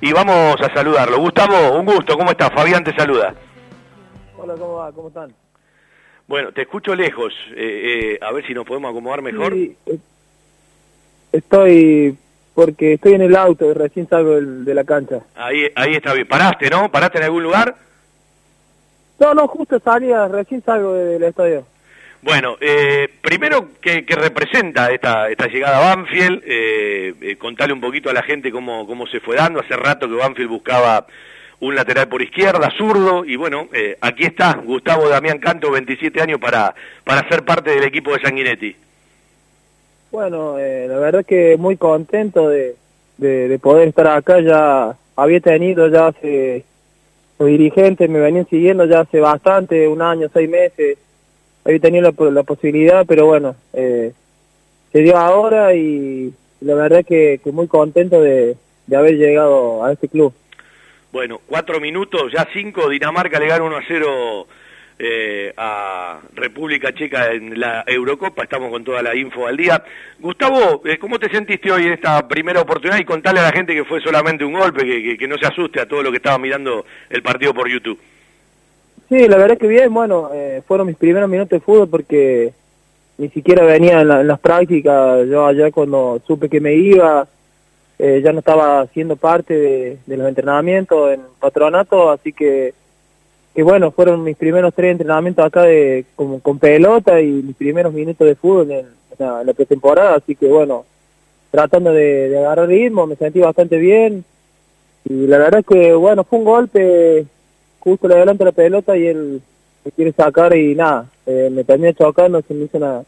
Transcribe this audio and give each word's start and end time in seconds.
y 0.00 0.12
vamos 0.12 0.56
a 0.60 0.72
saludarlo. 0.74 1.18
Gustavo, 1.18 1.78
un 1.78 1.86
gusto, 1.86 2.16
¿cómo 2.16 2.30
estás? 2.30 2.50
Fabián 2.52 2.84
te 2.84 2.94
saluda. 2.94 3.34
Hola, 4.36 4.54
¿cómo 4.54 4.74
va? 4.76 4.92
¿Cómo 4.92 5.08
están? 5.08 5.32
Bueno, 6.26 6.52
te 6.52 6.62
escucho 6.62 6.94
lejos, 6.94 7.32
eh, 7.56 8.14
eh, 8.14 8.24
a 8.24 8.32
ver 8.32 8.46
si 8.46 8.54
nos 8.54 8.64
podemos 8.64 8.90
acomodar 8.90 9.20
mejor. 9.20 9.52
Sí, 9.52 9.76
estoy, 11.32 12.16
porque 12.54 12.94
estoy 12.94 13.14
en 13.14 13.22
el 13.22 13.36
auto, 13.36 13.72
recién 13.74 14.08
salgo 14.08 14.34
del- 14.36 14.64
de 14.64 14.74
la 14.74 14.84
cancha. 14.84 15.20
Ahí, 15.34 15.70
ahí 15.74 15.94
está 15.94 16.14
bien. 16.14 16.28
¿Paraste, 16.28 16.70
no? 16.70 16.90
¿Paraste 16.90 17.18
en 17.18 17.24
algún 17.24 17.42
lugar? 17.42 17.74
No, 19.18 19.34
no, 19.34 19.46
justo 19.48 19.78
salía, 19.80 20.28
recién 20.28 20.62
salgo 20.62 20.94
de- 20.94 21.04
del 21.04 21.22
estadio. 21.24 21.66
Bueno, 22.22 22.56
eh, 22.60 23.08
primero, 23.22 23.70
¿qué, 23.80 24.04
qué 24.04 24.14
representa 24.14 24.90
esta, 24.90 25.30
esta 25.30 25.46
llegada 25.46 25.78
a 25.78 25.96
Banfield? 25.96 26.42
Eh, 26.44 27.14
eh, 27.20 27.36
contale 27.36 27.72
un 27.72 27.80
poquito 27.80 28.10
a 28.10 28.12
la 28.12 28.22
gente 28.22 28.52
cómo, 28.52 28.86
cómo 28.86 29.06
se 29.06 29.20
fue 29.20 29.36
dando. 29.36 29.60
Hace 29.60 29.74
rato 29.74 30.06
que 30.06 30.16
Banfield 30.16 30.50
buscaba 30.50 31.06
un 31.60 31.74
lateral 31.74 32.08
por 32.08 32.22
izquierda, 32.22 32.70
zurdo, 32.76 33.24
y 33.24 33.36
bueno, 33.36 33.68
eh, 33.72 33.96
aquí 34.00 34.24
está 34.24 34.54
Gustavo 34.54 35.08
Damián 35.08 35.38
Canto, 35.38 35.70
27 35.70 36.20
años, 36.20 36.40
para, 36.40 36.74
para 37.04 37.26
ser 37.28 37.44
parte 37.44 37.70
del 37.70 37.84
equipo 37.84 38.12
de 38.12 38.20
Sanguinetti. 38.20 38.76
Bueno, 40.10 40.58
eh, 40.58 40.86
la 40.88 40.98
verdad 40.98 41.24
que 41.24 41.56
muy 41.58 41.76
contento 41.76 42.48
de, 42.48 42.76
de, 43.18 43.48
de 43.48 43.58
poder 43.58 43.88
estar 43.88 44.08
acá. 44.08 44.40
Ya 44.40 44.96
había 45.16 45.40
tenido 45.40 45.88
ya 45.88 46.08
hace, 46.08 46.64
los 47.38 47.48
dirigentes 47.48 48.08
me 48.08 48.20
venían 48.20 48.48
siguiendo 48.48 48.86
ya 48.86 49.00
hace 49.00 49.20
bastante, 49.20 49.86
un 49.86 50.02
año, 50.02 50.28
seis 50.32 50.48
meses. 50.48 50.98
Había 51.64 51.78
tenido 51.80 52.02
la, 52.04 52.12
po- 52.12 52.30
la 52.30 52.42
posibilidad, 52.42 53.04
pero 53.06 53.26
bueno, 53.26 53.54
eh, 53.72 54.12
se 54.92 54.98
dio 55.00 55.16
ahora 55.16 55.74
y 55.74 56.32
la 56.60 56.74
verdad 56.74 57.04
que, 57.06 57.40
que 57.42 57.52
muy 57.52 57.68
contento 57.68 58.20
de, 58.20 58.56
haber 58.94 59.16
llegado 59.16 59.84
a 59.84 59.92
este 59.92 60.08
club. 60.08 60.32
Bueno, 61.12 61.40
cuatro 61.46 61.80
minutos, 61.80 62.32
ya 62.32 62.46
cinco, 62.52 62.88
Dinamarca 62.88 63.38
le 63.38 63.46
gana 63.48 63.64
1 63.64 63.76
a 63.76 63.82
0 63.86 64.46
eh, 65.02 65.52
a 65.56 66.20
República 66.34 66.92
Checa 66.94 67.32
en 67.32 67.58
la 67.58 67.82
Eurocopa, 67.86 68.42
estamos 68.42 68.70
con 68.70 68.84
toda 68.84 69.02
la 69.02 69.14
info 69.16 69.46
al 69.46 69.56
día. 69.56 69.82
Gustavo, 70.18 70.82
eh, 70.84 70.98
¿cómo 70.98 71.18
te 71.18 71.30
sentiste 71.30 71.70
hoy 71.72 71.86
en 71.86 71.92
esta 71.94 72.28
primera 72.28 72.60
oportunidad? 72.60 72.98
Y 73.00 73.04
contale 73.04 73.40
a 73.40 73.44
la 73.44 73.52
gente 73.52 73.74
que 73.74 73.84
fue 73.84 74.00
solamente 74.00 74.44
un 74.44 74.52
golpe, 74.52 74.84
que, 74.84 75.02
que- 75.02 75.18
que 75.18 75.28
no 75.28 75.36
se 75.38 75.46
asuste 75.46 75.80
a 75.80 75.86
todo 75.88 76.02
lo 76.02 76.10
que 76.10 76.18
estaba 76.18 76.38
mirando 76.38 76.84
el 77.08 77.22
partido 77.22 77.54
por 77.54 77.68
YouTube. 77.68 77.98
Sí, 79.10 79.26
la 79.26 79.36
verdad 79.38 79.58
que 79.58 79.66
bien, 79.66 79.92
bueno, 79.92 80.30
eh, 80.32 80.62
fueron 80.66 80.86
mis 80.86 80.96
primeros 80.96 81.28
minutos 81.28 81.50
de 81.50 81.60
fútbol 81.60 81.88
porque 81.88 82.52
ni 83.18 83.28
siquiera 83.30 83.64
venía 83.64 84.00
en, 84.02 84.08
la- 84.08 84.20
en 84.20 84.28
las 84.28 84.38
prácticas, 84.38 85.26
yo 85.28 85.46
allá 85.46 85.72
cuando 85.72 86.20
supe 86.26 86.48
que 86.48 86.60
me 86.60 86.74
iba, 86.74 87.26
eh, 87.98 88.20
ya 88.24 88.32
no 88.32 88.38
estaba 88.38 88.86
siendo 88.86 89.16
parte 89.16 89.98
de, 90.06 90.16
los 90.16 90.28
entrenamientos 90.28 91.12
en 91.12 91.22
patronato, 91.40 92.10
así 92.10 92.32
que, 92.32 92.72
que 93.52 93.62
bueno, 93.64 93.90
fueron 93.90 94.22
mis 94.22 94.36
primeros 94.36 94.72
tres 94.74 94.92
entrenamientos 94.92 95.44
acá 95.44 95.62
de, 95.64 96.04
con, 96.14 96.38
con 96.38 96.60
pelota 96.60 97.20
y 97.20 97.26
mis 97.30 97.56
primeros 97.56 97.92
minutos 97.92 98.26
de 98.28 98.36
fútbol 98.36 98.70
en, 98.70 98.86
la, 99.18 99.52
pretemporada, 99.54 100.14
así 100.16 100.36
que 100.36 100.46
bueno, 100.46 100.84
tratando 101.50 101.92
de, 101.92 102.28
de 102.28 102.38
agarrar 102.38 102.68
ritmo, 102.68 103.08
me 103.08 103.16
sentí 103.16 103.40
bastante 103.40 103.76
bien. 103.76 104.24
Y 105.04 105.26
la 105.26 105.38
verdad 105.38 105.64
que 105.68 105.94
bueno, 105.94 106.24
fue 106.24 106.38
un 106.38 106.44
golpe 106.44 107.26
justo 107.80 108.06
le 108.06 108.14
adelanta 108.14 108.44
la 108.44 108.52
pelota 108.52 108.96
y 108.96 109.06
él 109.06 109.42
me 109.84 109.90
quiere 109.92 110.12
sacar 110.12 110.56
y 110.56 110.74
nada, 110.74 111.06
eh, 111.26 111.48
me 111.50 111.64
terminé 111.64 111.94
chocando, 111.94 112.40
se 112.42 112.54
me 112.54 112.64
hizo 112.64 112.78
una, 112.78 113.02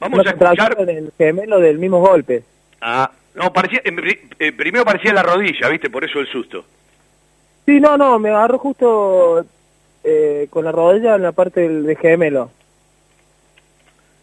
Vamos 0.00 0.20
una 0.20 0.30
a 0.30 0.34
escuchar... 0.34 0.76
en 0.80 0.88
el 0.88 1.12
gemelo 1.16 1.60
del 1.60 1.78
mismo 1.78 2.00
golpe. 2.00 2.42
Ah, 2.80 3.10
no, 3.34 3.52
parecía, 3.52 3.80
eh, 3.84 4.52
primero 4.52 4.84
parecía 4.84 5.12
la 5.12 5.22
rodilla, 5.22 5.68
¿viste? 5.68 5.90
Por 5.90 6.04
eso 6.04 6.18
el 6.20 6.26
susto. 6.26 6.64
Sí, 7.66 7.80
no, 7.80 7.96
no, 7.96 8.18
me 8.18 8.30
agarró 8.30 8.58
justo 8.58 9.44
eh, 10.02 10.46
con 10.50 10.64
la 10.64 10.72
rodilla 10.72 11.16
en 11.16 11.22
la 11.22 11.32
parte 11.32 11.60
del, 11.60 11.84
del 11.84 11.96
gemelo. 11.98 12.50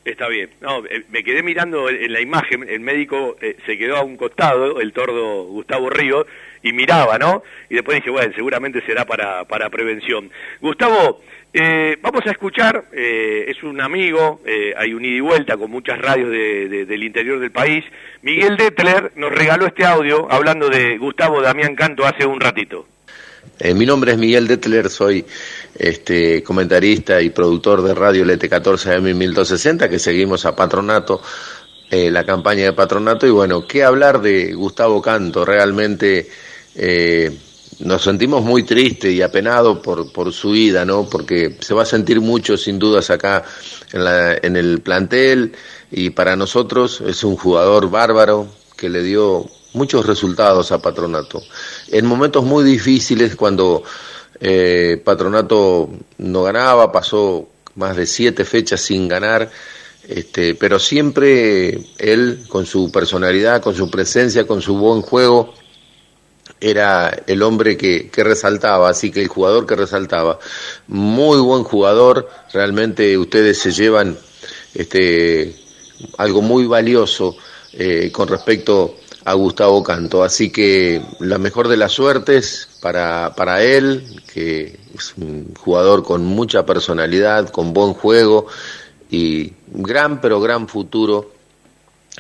Está 0.06 0.28
bien. 0.28 0.52
No, 0.62 0.86
eh, 0.86 1.04
me 1.10 1.24
quedé 1.24 1.42
mirando 1.42 1.90
en 1.90 2.14
la 2.14 2.22
imagen, 2.22 2.68
el 2.70 2.80
médico 2.80 3.38
eh, 3.42 3.58
se 3.66 3.76
quedó 3.76 3.98
a 3.98 4.04
un 4.04 4.18
costado, 4.18 4.80
el 4.80 4.94
tordo 4.94 5.46
Gustavo 5.46 5.90
Río, 5.90 6.28
y 6.62 6.74
miraba, 6.74 7.18
¿no? 7.18 7.44
Y 7.70 7.76
después 7.76 7.98
dije, 7.98 8.12
bueno, 8.12 8.32
seguramente 8.36 8.82
será 8.86 9.06
para, 9.06 9.46
para 9.46 9.70
prevención. 9.72 10.30
Gustavo, 10.62 11.22
eh, 11.54 11.98
vamos 12.02 12.22
a 12.28 12.32
escuchar, 12.32 12.86
eh, 12.94 13.46
es 13.48 13.64
un 13.64 13.82
amigo, 13.82 14.42
eh, 14.46 14.74
hay 14.78 14.94
un 14.94 15.04
ida 15.04 15.16
y 15.18 15.20
vuelta 15.22 15.58
con 15.58 15.72
muchas 15.72 15.98
radios 16.00 16.30
de- 16.30 16.86
del 16.86 17.04
interior 17.04 17.40
del 17.40 17.52
país. 17.52 17.84
Miguel 18.22 18.58
Detler 18.58 19.12
nos 19.16 19.32
regaló 19.32 19.66
este 19.66 19.86
audio 19.86 20.28
hablando 20.32 20.70
de 20.70 20.98
Gustavo 21.00 21.42
Damián 21.42 21.76
Canto 21.76 22.06
hace 22.06 22.26
un 22.28 22.40
ratito. 22.40 22.88
Eh, 23.58 23.74
mi 23.74 23.86
nombre 23.86 24.12
es 24.12 24.18
Miguel 24.18 24.48
Detler, 24.48 24.90
soy 24.90 25.26
este, 25.76 26.44
comentarista 26.44 27.22
y 27.22 27.30
productor 27.30 27.84
de 27.84 27.94
Radio 27.94 28.26
LT14 28.26 29.00
M1260, 29.00 29.90
que 29.90 29.98
seguimos 29.98 30.46
a 30.46 30.54
Patronato, 30.54 31.22
eh, 31.90 32.12
la 32.12 32.26
campaña 32.26 32.66
de 32.66 32.74
Patronato, 32.74 33.26
y 33.26 33.30
bueno, 33.30 33.66
qué 33.66 33.86
hablar 33.86 34.22
de 34.22 34.54
Gustavo 34.54 35.02
Canto, 35.02 35.46
realmente 35.46 36.30
eh, 36.76 37.32
nos 37.80 38.04
sentimos 38.04 38.44
muy 38.44 38.64
tristes 38.64 39.14
y 39.14 39.22
apenados 39.22 39.80
por, 39.80 40.12
por 40.12 40.34
su 40.34 40.54
ida, 40.54 40.84
¿no? 40.84 41.08
Porque 41.10 41.56
se 41.62 41.74
va 41.74 41.84
a 41.84 41.86
sentir 41.86 42.20
mucho, 42.20 42.58
sin 42.58 42.78
dudas, 42.78 43.10
acá 43.10 43.46
en, 43.94 44.04
la, 44.04 44.34
en 44.34 44.58
el 44.58 44.82
plantel, 44.82 45.54
y 45.92 46.10
para 46.10 46.36
nosotros 46.36 47.02
es 47.08 47.24
un 47.24 47.38
jugador 47.38 47.90
bárbaro 47.90 48.50
que 48.76 48.90
le 48.90 49.02
dio 49.02 49.50
muchos 49.76 50.06
resultados 50.06 50.72
a 50.72 50.82
Patronato. 50.82 51.42
En 51.90 52.06
momentos 52.06 52.44
muy 52.44 52.64
difíciles, 52.64 53.36
cuando 53.36 53.84
eh, 54.40 55.02
Patronato 55.04 55.90
no 56.18 56.44
ganaba, 56.44 56.92
pasó 56.92 57.48
más 57.76 57.96
de 57.96 58.06
siete 58.06 58.46
fechas 58.46 58.82
sin 58.82 59.08
ganar, 59.08 59.50
este, 60.08 60.56
pero 60.56 60.80
siempre 60.80 61.80
él, 61.98 62.46
con 62.48 62.66
su 62.66 62.92
personalidad, 62.92 63.62
con 63.62 63.76
su 63.76 63.90
presencia, 63.90 64.46
con 64.46 64.62
su 64.62 64.78
buen 64.78 65.02
juego, 65.02 65.54
era 66.60 67.24
el 67.28 67.42
hombre 67.44 67.78
que, 67.78 68.10
resaltaba, 68.16 68.90
así 68.90 69.12
que 69.12 69.22
el 69.22 69.28
jugador 69.28 69.66
que 69.66 69.76
resaltaba. 69.76 70.40
Muy 70.88 71.40
buen 71.40 71.64
jugador, 71.64 72.30
realmente 72.54 73.18
ustedes 73.18 73.60
se 73.60 73.72
llevan 73.72 74.18
este, 74.74 75.56
algo 76.18 76.42
muy 76.42 76.66
valioso 76.66 77.36
eh, 77.74 78.10
con 78.12 78.28
respecto 78.28 78.96
a 79.26 79.34
Gustavo 79.34 79.84
Canto. 79.84 80.24
Así 80.24 80.52
que 80.52 81.02
la 81.20 81.38
mejor 81.38 81.68
de 81.68 81.78
las 81.78 81.92
suertes 81.92 82.70
para, 82.80 83.34
para 83.36 83.64
él, 83.64 84.22
que 84.32 84.80
es 84.94 85.14
un 85.18 85.54
jugador 85.56 86.04
con 86.04 86.24
mucha 86.24 86.66
personalidad, 86.66 87.50
con 87.50 87.74
buen 87.74 87.94
juego 87.94 88.48
y 89.10 89.54
gran 89.68 90.22
pero 90.22 90.40
gran 90.40 90.68
futuro 90.68 91.32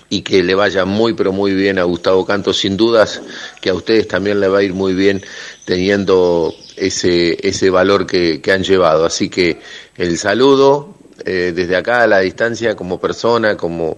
y 0.09 0.21
que 0.21 0.43
le 0.43 0.55
vaya 0.55 0.85
muy 0.85 1.13
pero 1.13 1.31
muy 1.31 1.53
bien 1.53 1.79
a 1.79 1.83
Gustavo 1.83 2.25
Canto, 2.25 2.53
sin 2.53 2.75
dudas 2.75 3.21
que 3.61 3.69
a 3.69 3.73
ustedes 3.73 4.07
también 4.07 4.39
le 4.39 4.47
va 4.47 4.59
a 4.59 4.63
ir 4.63 4.73
muy 4.73 4.93
bien 4.93 5.23
teniendo 5.63 6.53
ese, 6.75 7.37
ese 7.47 7.69
valor 7.69 8.05
que, 8.05 8.41
que 8.41 8.51
han 8.51 8.63
llevado. 8.63 9.05
Así 9.05 9.29
que 9.29 9.61
el 9.95 10.17
saludo 10.17 10.95
eh, 11.23 11.53
desde 11.55 11.75
acá 11.75 12.01
a 12.03 12.07
la 12.07 12.19
distancia 12.19 12.75
como 12.75 12.99
persona, 12.99 13.55
como 13.55 13.95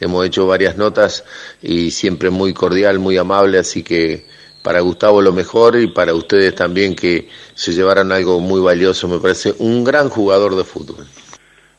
hemos 0.00 0.26
hecho 0.26 0.46
varias 0.46 0.76
notas 0.76 1.24
y 1.62 1.90
siempre 1.90 2.30
muy 2.30 2.52
cordial, 2.52 2.98
muy 2.98 3.16
amable, 3.16 3.58
así 3.58 3.82
que 3.82 4.24
para 4.62 4.80
Gustavo 4.80 5.22
lo 5.22 5.32
mejor 5.32 5.76
y 5.76 5.86
para 5.86 6.14
ustedes 6.14 6.54
también 6.54 6.96
que 6.96 7.28
se 7.54 7.72
llevaran 7.72 8.10
algo 8.12 8.40
muy 8.40 8.60
valioso, 8.60 9.06
me 9.08 9.18
parece 9.18 9.54
un 9.58 9.84
gran 9.84 10.08
jugador 10.08 10.56
de 10.56 10.64
fútbol. 10.64 11.06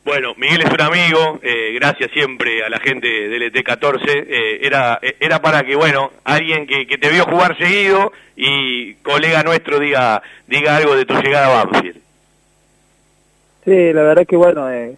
Bueno, 0.06 0.34
Miguel 0.38 0.62
es 0.62 0.72
un 0.72 0.80
amigo, 0.80 1.38
eh, 1.44 1.74
gracias 1.74 2.10
siempre 2.14 2.64
a 2.64 2.70
la 2.70 2.80
gente 2.80 3.08
del 3.10 3.52
ET14. 3.52 4.00
Eh, 4.08 4.60
era, 4.62 5.02
era 5.20 5.42
para 5.42 5.66
que, 5.66 5.76
bueno, 5.76 6.14
alguien 6.24 6.66
que, 6.66 6.88
que 6.88 6.98
te 6.98 7.10
vio 7.10 7.26
jugar 7.26 7.58
seguido 7.58 8.14
y 8.38 8.94
colega 9.04 9.44
nuestro 9.44 9.80
diga, 9.80 10.22
diga 10.48 10.78
algo 10.78 10.96
de 10.96 11.04
tu 11.04 11.14
llegada 11.16 11.60
a 11.60 11.66
Banfield. 11.66 11.98
Sí, 13.66 13.92
la 13.92 14.02
verdad 14.04 14.26
que 14.26 14.38
bueno, 14.38 14.72
eh, 14.72 14.96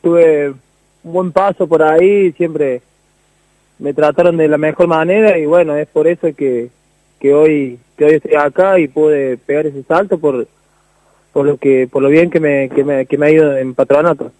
tuve 0.00 0.54
un 1.04 1.12
buen 1.12 1.32
paso 1.32 1.66
por 1.66 1.82
ahí, 1.82 2.32
siempre 2.32 2.82
me 3.78 3.92
trataron 3.94 4.36
de 4.36 4.48
la 4.48 4.58
mejor 4.58 4.86
manera 4.86 5.36
y 5.38 5.46
bueno, 5.46 5.76
es 5.76 5.88
por 5.88 6.06
eso 6.06 6.34
que, 6.36 6.68
que 7.20 7.34
hoy 7.34 7.78
que 7.96 8.04
hoy 8.04 8.14
estoy 8.14 8.34
acá 8.34 8.78
y 8.78 8.88
pude 8.88 9.36
pegar 9.36 9.66
ese 9.66 9.82
salto 9.82 10.18
por 10.18 10.46
por 11.32 11.46
lo 11.46 11.56
que 11.56 11.88
por 11.90 12.02
lo 12.02 12.08
bien 12.08 12.30
que 12.30 12.40
me, 12.40 12.68
que 12.68 12.84
me, 12.84 13.06
que 13.06 13.18
me 13.18 13.26
ha 13.26 13.30
ido 13.30 13.56
en 13.56 13.74
patronato. 13.74 14.32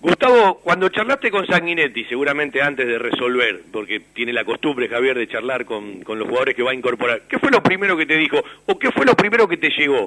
Gustavo, 0.00 0.60
cuando 0.62 0.88
charlaste 0.90 1.28
con 1.28 1.44
Sanguinetti, 1.44 2.04
seguramente 2.04 2.62
antes 2.62 2.86
de 2.86 3.00
resolver, 3.00 3.62
porque 3.72 4.00
tiene 4.14 4.32
la 4.32 4.44
costumbre 4.44 4.88
Javier 4.88 5.18
de 5.18 5.26
charlar 5.26 5.64
con, 5.64 6.02
con 6.02 6.20
los 6.20 6.28
jugadores 6.28 6.54
que 6.54 6.62
va 6.62 6.70
a 6.70 6.74
incorporar, 6.74 7.22
¿qué 7.28 7.38
fue 7.40 7.50
lo 7.50 7.60
primero 7.62 7.96
que 7.96 8.06
te 8.06 8.16
dijo 8.16 8.38
o 8.66 8.78
qué 8.78 8.92
fue 8.92 9.04
lo 9.04 9.14
primero 9.14 9.48
que 9.48 9.56
te 9.56 9.70
llegó? 9.70 10.06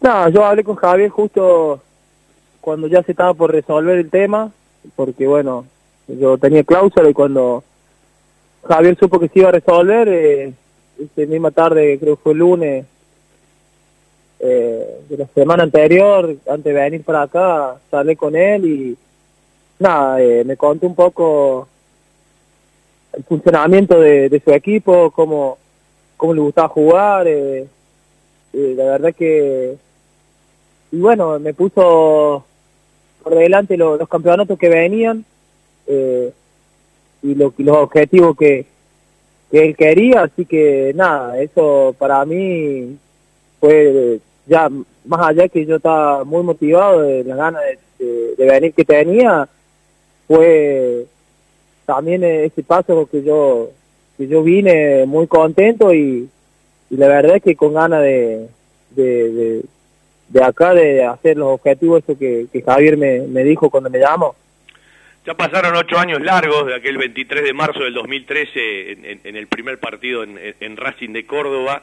No, 0.00 0.28
yo 0.28 0.44
hablé 0.44 0.62
con 0.62 0.76
Javier 0.76 1.10
justo 1.10 1.82
cuando 2.66 2.88
ya 2.88 3.00
se 3.04 3.12
estaba 3.12 3.32
por 3.32 3.52
resolver 3.52 3.96
el 3.96 4.10
tema, 4.10 4.50
porque 4.96 5.24
bueno, 5.28 5.66
yo 6.08 6.36
tenía 6.36 6.64
cláusula 6.64 7.08
y 7.08 7.14
cuando 7.14 7.62
Javier 8.64 8.98
supo 8.98 9.20
que 9.20 9.28
se 9.28 9.38
iba 9.38 9.50
a 9.50 9.52
resolver, 9.52 10.08
eh, 10.08 10.52
esa 10.98 11.30
misma 11.30 11.52
tarde, 11.52 11.96
creo 12.00 12.16
que 12.16 12.22
fue 12.24 12.32
el 12.32 12.38
lunes, 12.40 12.84
eh, 14.40 15.00
de 15.08 15.16
la 15.16 15.26
semana 15.28 15.62
anterior, 15.62 16.34
antes 16.50 16.64
de 16.64 16.72
venir 16.72 17.04
para 17.04 17.22
acá, 17.22 17.76
salí 17.88 18.16
con 18.16 18.34
él 18.34 18.64
y 18.64 18.98
nada, 19.78 20.20
eh, 20.20 20.42
me 20.44 20.56
contó 20.56 20.88
un 20.88 20.96
poco 20.96 21.68
el 23.12 23.22
funcionamiento 23.22 24.00
de, 24.00 24.42
su 24.44 24.50
equipo, 24.50 25.12
cómo, 25.12 25.56
cómo 26.16 26.34
le 26.34 26.40
gustaba 26.40 26.66
jugar, 26.66 27.28
eh, 27.28 27.68
la 28.52 28.84
verdad 28.86 29.14
que, 29.14 29.76
y 30.90 30.98
bueno, 30.98 31.38
me 31.38 31.54
puso 31.54 32.44
por 33.26 33.34
delante 33.34 33.76
los 33.76 34.08
campeonatos 34.08 34.56
que 34.56 34.68
venían 34.68 35.24
eh, 35.88 36.32
y, 37.24 37.34
lo, 37.34 37.52
los 37.58 37.76
objetivos 37.78 38.36
que, 38.36 38.64
que 39.50 39.66
él 39.66 39.76
quería, 39.76 40.22
así 40.22 40.46
que 40.46 40.92
nada, 40.94 41.36
eso 41.42 41.92
para 41.98 42.24
mí 42.24 42.96
fue 43.58 44.20
ya 44.46 44.70
más 45.04 45.26
allá 45.26 45.48
que 45.48 45.66
yo 45.66 45.74
estaba 45.74 46.22
muy 46.22 46.44
motivado 46.44 47.02
de 47.02 47.24
las 47.24 47.36
ganas 47.36 47.62
de, 47.98 48.34
venir 48.38 48.72
que 48.72 48.84
tenía, 48.84 49.48
fue 50.28 51.06
también 51.84 52.22
ese 52.22 52.62
paso 52.62 53.08
que 53.10 53.24
yo 53.24 53.70
que 54.16 54.28
yo 54.28 54.44
vine 54.44 55.04
muy 55.04 55.26
contento 55.26 55.92
y, 55.92 56.28
y 56.90 56.96
la 56.96 57.08
verdad 57.08 57.38
es 57.38 57.42
que 57.42 57.56
con 57.56 57.74
ganas 57.74 58.02
de, 58.02 58.46
de, 58.92 59.64
de, 60.28 60.44
acá 60.44 60.74
de 60.74 61.04
hacer 61.04 61.36
los 61.36 61.48
objetivos 61.48 62.02
eso 62.02 62.18
que, 62.18 62.46
que 62.52 62.62
Javier 62.62 62.96
me, 62.96 63.20
me 63.20 63.44
dijo 63.44 63.70
cuando 63.70 63.90
me 63.90 63.98
llamó. 63.98 64.34
Ya 65.26 65.34
pasaron 65.34 65.74
ocho 65.74 65.98
años 65.98 66.20
largos 66.20 66.66
de 66.66 66.76
aquel 66.76 66.98
23 66.98 67.42
de 67.42 67.52
marzo 67.52 67.80
del 67.80 67.94
2013 67.94 68.92
en, 68.92 69.20
en, 69.24 69.36
el 69.36 69.48
primer 69.48 69.80
partido 69.80 70.22
en, 70.22 70.38
en 70.60 70.76
Racing 70.76 71.12
de 71.12 71.26
Córdoba. 71.26 71.82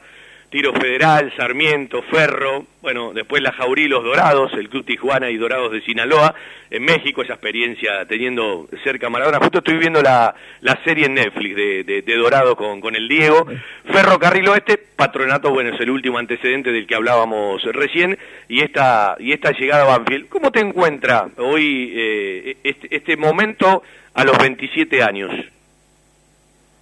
Tiro 0.54 0.72
Federal, 0.72 1.32
Sarmiento, 1.36 2.00
Ferro, 2.02 2.64
bueno, 2.80 3.12
después 3.12 3.42
la 3.42 3.50
Jaurí, 3.50 3.88
los 3.88 4.04
Dorados, 4.04 4.52
el 4.52 4.68
Club 4.68 4.84
Tijuana 4.84 5.28
y 5.28 5.36
Dorados 5.36 5.72
de 5.72 5.80
Sinaloa, 5.80 6.32
en 6.70 6.84
México 6.84 7.22
esa 7.22 7.32
experiencia 7.32 8.06
teniendo 8.06 8.68
cerca 8.84 9.10
Maradona. 9.10 9.40
Justo 9.40 9.58
estoy 9.58 9.78
viendo 9.78 10.00
la, 10.00 10.32
la 10.60 10.78
serie 10.84 11.06
en 11.06 11.14
Netflix 11.14 11.56
de, 11.56 12.02
de, 12.06 12.16
Dorado 12.16 12.54
con, 12.54 12.80
con 12.80 12.94
el 12.94 13.08
Diego. 13.08 13.44
Ferro 13.86 14.16
Carril 14.20 14.46
Oeste, 14.46 14.78
Patronato, 14.78 15.50
bueno, 15.50 15.74
es 15.74 15.80
el 15.80 15.90
último 15.90 16.18
antecedente 16.18 16.70
del 16.70 16.86
que 16.86 16.94
hablábamos 16.94 17.60
recién, 17.72 18.16
y 18.48 18.60
esta, 18.60 19.16
y 19.18 19.32
esta 19.32 19.50
llegada 19.50 19.82
a 19.82 19.98
Banfield. 19.98 20.28
¿Cómo 20.28 20.52
te 20.52 20.60
encuentra 20.60 21.30
hoy 21.36 21.92
eh, 21.96 22.56
este, 22.62 22.94
este, 22.94 23.16
momento 23.16 23.82
a 24.14 24.22
los 24.22 24.38
27 24.38 25.02
años? 25.02 25.32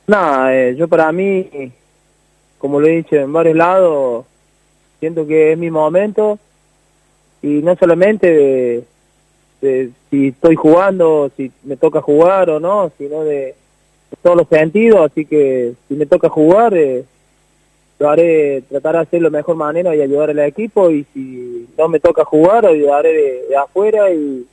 Nada, 0.08 0.54
eh, 0.54 0.76
yo 0.76 0.86
para 0.88 1.10
mí 1.10 1.72
como 2.62 2.78
lo 2.78 2.86
he 2.86 2.98
dicho 2.98 3.16
en 3.16 3.32
varios 3.32 3.56
lados, 3.56 4.24
siento 5.00 5.26
que 5.26 5.50
es 5.50 5.58
mi 5.58 5.68
momento. 5.68 6.38
Y 7.42 7.60
no 7.60 7.74
solamente 7.74 8.84
de, 9.60 9.90
si 10.08 10.28
estoy 10.28 10.54
jugando, 10.54 11.28
si 11.36 11.50
me 11.64 11.76
toca 11.76 12.00
jugar 12.00 12.50
o 12.50 12.60
no, 12.60 12.92
sino 12.96 13.24
de, 13.24 13.56
todos 14.22 14.36
los 14.36 14.46
sentidos, 14.46 15.10
así 15.10 15.26
que 15.26 15.72
si 15.88 15.94
me 15.94 16.06
toca 16.06 16.28
jugar, 16.28 16.72
eh, 16.74 17.04
lo 17.98 18.08
haré, 18.08 18.62
tratar 18.68 18.94
de 18.94 19.00
hacer 19.00 19.22
lo 19.22 19.32
mejor 19.32 19.56
manera 19.56 19.96
y 19.96 20.00
ayudar 20.00 20.30
al 20.30 20.38
equipo. 20.38 20.88
Y 20.88 21.04
si 21.12 21.68
no 21.76 21.88
me 21.88 21.98
toca 21.98 22.24
jugar, 22.24 22.64
ayudaré 22.64 23.12
de, 23.48 23.56
afuera 23.56 24.12
y 24.12 24.46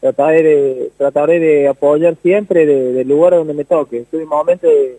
trataré 0.00 0.42
de, 0.42 0.90
trataré 0.96 1.38
de 1.38 1.68
apoyar 1.68 2.16
siempre 2.22 2.64
del 2.64 3.06
lugar 3.06 3.34
donde 3.34 3.52
me 3.52 3.66
toque. 3.66 3.98
Estoy 3.98 4.20
en 4.20 4.24
un 4.24 4.30
momento 4.30 4.66
de 4.66 4.96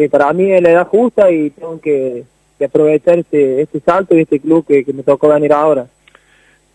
que 0.00 0.08
para 0.08 0.32
mí 0.32 0.50
es 0.50 0.62
la 0.62 0.70
edad 0.70 0.86
justa 0.86 1.30
y 1.30 1.50
tengo 1.50 1.80
que, 1.80 2.24
aprovechar 2.64 3.18
este, 3.18 3.62
este 3.62 3.80
salto 3.80 4.16
y 4.16 4.22
este 4.22 4.40
club 4.40 4.66
que, 4.66 4.84
me 4.92 5.02
tocó 5.02 5.28
venir 5.28 5.52
ahora. 5.52 5.86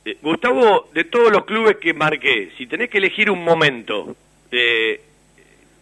Eh, 0.05 0.17
Gustavo, 0.21 0.89
de 0.93 1.03
todos 1.05 1.31
los 1.31 1.45
clubes 1.45 1.77
que 1.77 1.93
marqué, 1.93 2.51
si 2.57 2.67
tenés 2.67 2.89
que 2.89 2.99
elegir 2.99 3.29
un 3.31 3.43
momento, 3.43 4.15
eh, 4.51 5.01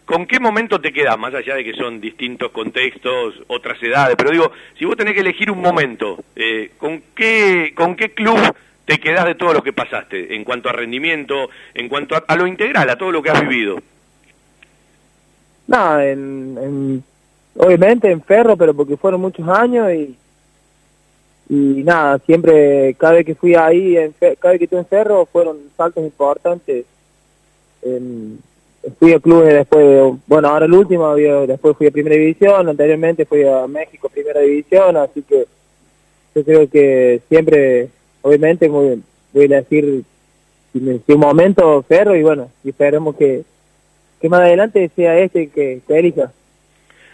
¿con 0.05 0.25
qué 0.25 0.39
momento 0.39 0.79
te 0.79 0.93
quedas? 0.93 1.17
Más 1.17 1.33
allá 1.33 1.55
de 1.55 1.63
que 1.63 1.73
son 1.73 1.99
distintos 1.99 2.51
contextos, 2.51 3.35
otras 3.47 3.81
edades, 3.83 4.15
pero 4.17 4.31
digo, 4.31 4.51
si 4.77 4.85
vos 4.85 4.95
tenés 4.95 5.13
que 5.13 5.21
elegir 5.21 5.51
un 5.51 5.61
momento, 5.61 6.23
eh, 6.35 6.71
¿con, 6.77 7.03
qué, 7.13 7.73
¿con 7.75 7.95
qué 7.95 8.13
club 8.13 8.39
te 8.85 8.99
quedás 8.99 9.25
de 9.25 9.35
todo 9.35 9.53
lo 9.53 9.63
que 9.63 9.73
pasaste? 9.73 10.35
En 10.35 10.45
cuanto 10.45 10.69
a 10.69 10.73
rendimiento, 10.73 11.49
en 11.73 11.89
cuanto 11.89 12.15
a, 12.25 12.35
lo 12.37 12.47
integral, 12.47 12.89
a 12.89 12.97
todo 12.97 13.11
lo 13.11 13.21
que 13.21 13.29
has 13.29 13.41
vivido. 13.41 13.79
Nada, 15.67 16.05
en 16.05 17.03
obviamente 17.57 18.09
en 18.09 18.21
Ferro, 18.21 18.57
pero 18.57 18.73
porque 18.73 18.97
fueron 18.97 19.21
muchos 19.21 19.47
años 19.47 19.91
y, 19.93 20.15
y 21.49 21.83
nada, 21.83 22.19
siempre, 22.19 22.95
cada 22.95 23.13
vez 23.13 23.25
que 23.25 23.35
fui 23.35 23.55
ahí, 23.55 23.97
en, 23.97 24.13
cada 24.13 24.51
vez 24.51 24.59
que 24.59 24.63
estuve 24.65 24.79
en 24.79 24.85
Ferro, 24.85 25.27
fueron 25.31 25.57
saltos 25.75 26.03
importantes. 26.03 26.85
fui 28.99 29.13
a 29.13 29.19
clubes 29.19 29.53
después, 29.53 30.13
bueno, 30.27 30.47
ahora 30.47 30.65
el 30.65 30.73
último, 30.73 31.13
después 31.15 31.77
fui 31.77 31.87
a 31.87 31.91
Primera 31.91 32.15
División, 32.15 32.69
anteriormente 32.69 33.25
fui 33.25 33.43
a 33.43 33.67
México 33.67 34.09
Primera 34.09 34.39
División, 34.39 34.97
así 34.97 35.21
que 35.21 35.45
yo 36.35 36.43
creo 36.43 36.69
que 36.69 37.21
siempre, 37.29 37.89
obviamente, 38.21 38.67
muy, 38.69 39.03
voy 39.33 39.53
a 39.53 39.57
decir 39.57 40.03
si 40.73 41.13
un 41.13 41.19
momento 41.19 41.83
Ferro 41.83 42.15
y 42.15 42.23
bueno, 42.23 42.49
y 42.63 42.69
esperemos 42.69 43.15
que, 43.15 43.43
que 44.19 44.29
más 44.29 44.41
adelante 44.41 44.89
sea 44.95 45.19
este 45.19 45.49
que, 45.49 45.81
que 45.87 45.99
elija. 45.99 46.31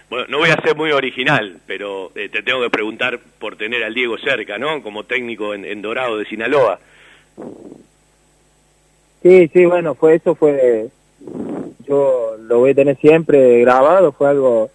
Bueno, 0.10 0.26
no 0.28 0.38
voy 0.40 0.50
a 0.50 0.60
ser 0.62 0.76
muy 0.76 0.92
original, 0.92 1.60
pero 1.68 2.12
eh, 2.16 2.30
te 2.30 2.42
tengo 2.42 2.62
que 2.62 2.72
preguntar 2.72 3.20
por 3.38 3.56
tener 3.58 3.84
al 3.84 3.94
Diego 3.94 4.18
cerca, 4.18 4.58
¿no? 4.58 4.82
Como 4.82 5.04
técnico 5.04 5.54
en, 5.54 5.82
Dorado 5.84 6.18
de 6.18 6.26
Sinaloa. 6.26 6.80
Sí, 9.22 9.48
sí, 9.54 9.66
bueno, 9.66 9.94
fue 9.94 10.16
eso, 10.16 10.34
fue. 10.34 10.90
Yo 11.88 12.38
lo 12.40 12.60
voy 12.60 12.72
a 12.72 12.76
tener 12.76 12.98
siempre 12.98 13.60
grabado, 13.60 14.12
fue 14.12 14.30
algo 14.30 14.72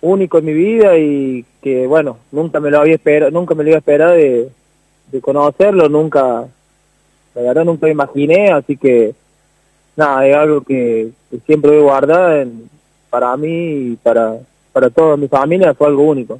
único 0.00 0.38
en 0.38 0.44
mi 0.44 0.52
vida 0.52 0.98
y 0.98 1.44
que, 1.62 1.86
bueno, 1.86 2.18
nunca 2.32 2.58
me 2.58 2.70
lo 2.70 2.80
había 2.80 2.94
esperado, 2.96 3.30
nunca 3.30 3.54
me 3.54 3.62
lo 3.62 3.70
iba 3.70 3.76
a 3.76 3.80
esperar 3.80 4.16
de, 4.16 4.50
conocerlo, 5.20 5.88
nunca, 5.88 6.46
la 7.34 7.42
verdad 7.42 7.64
nunca 7.64 7.86
me 7.86 7.92
imaginé, 7.92 8.50
así 8.50 8.76
que, 8.76 9.14
nada, 9.96 10.26
es 10.26 10.36
algo 10.36 10.60
que, 10.62 11.10
siempre 11.46 11.70
voy 11.70 11.80
a 11.80 11.82
guardar 11.82 12.46
para 13.10 13.36
mí 13.36 13.92
y 13.92 13.96
para 13.96 14.36
para 14.76 14.90
toda 14.90 15.16
mi 15.16 15.26
familia 15.26 15.72
fue 15.72 15.86
algo 15.86 16.02
único. 16.02 16.38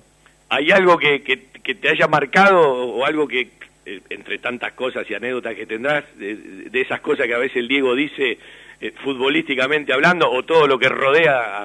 ¿Hay 0.51 0.71
algo 0.71 0.99
que, 0.99 1.23
que, 1.23 1.75
te 1.75 1.89
haya 1.89 2.07
marcado 2.07 2.61
o 2.61 3.03
algo 3.07 3.27
que, 3.27 3.49
eh, 3.87 4.03
entre 4.11 4.37
tantas 4.41 4.75
cosas 4.75 5.11
y 5.11 5.15
anécdotas 5.15 5.55
que 5.55 5.65
tendrás, 5.65 6.05
de, 6.19 6.69
esas 6.75 7.01
cosas 7.01 7.27
que 7.27 7.33
a 7.33 7.39
veces 7.39 7.57
el 7.57 7.67
Diego 7.67 7.95
dice 7.95 8.37
eh, 8.79 8.93
futbolísticamente 9.03 9.95
hablando, 9.95 10.31
o 10.31 10.43
todo 10.43 10.67
lo 10.67 10.79
que 10.79 10.91
rodea 10.91 11.65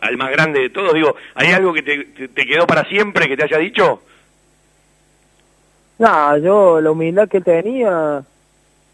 al 0.00 0.16
más 0.16 0.30
grande 0.30 0.60
de 0.60 0.70
todos, 0.70 0.94
digo, 0.94 1.16
¿hay 1.34 1.48
algo 1.48 1.72
que 1.72 1.82
te, 1.82 2.28
te, 2.28 2.46
quedó 2.46 2.68
para 2.68 2.84
siempre 2.84 3.26
que 3.26 3.36
te 3.36 3.42
haya 3.42 3.58
dicho? 3.58 4.00
No, 5.98 6.38
yo 6.38 6.80
la 6.80 6.92
humildad 6.92 7.28
que 7.28 7.40
tenía, 7.40 8.22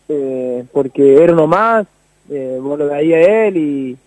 eh, 0.09 0.65
porque 0.73 1.23
era 1.23 1.35
uno 1.35 1.47
más, 1.47 1.87
eh, 2.31 2.57
vos 2.59 2.79
lo 2.79 2.89
veía 2.89 3.49
él 3.49 3.57
y 3.59 3.99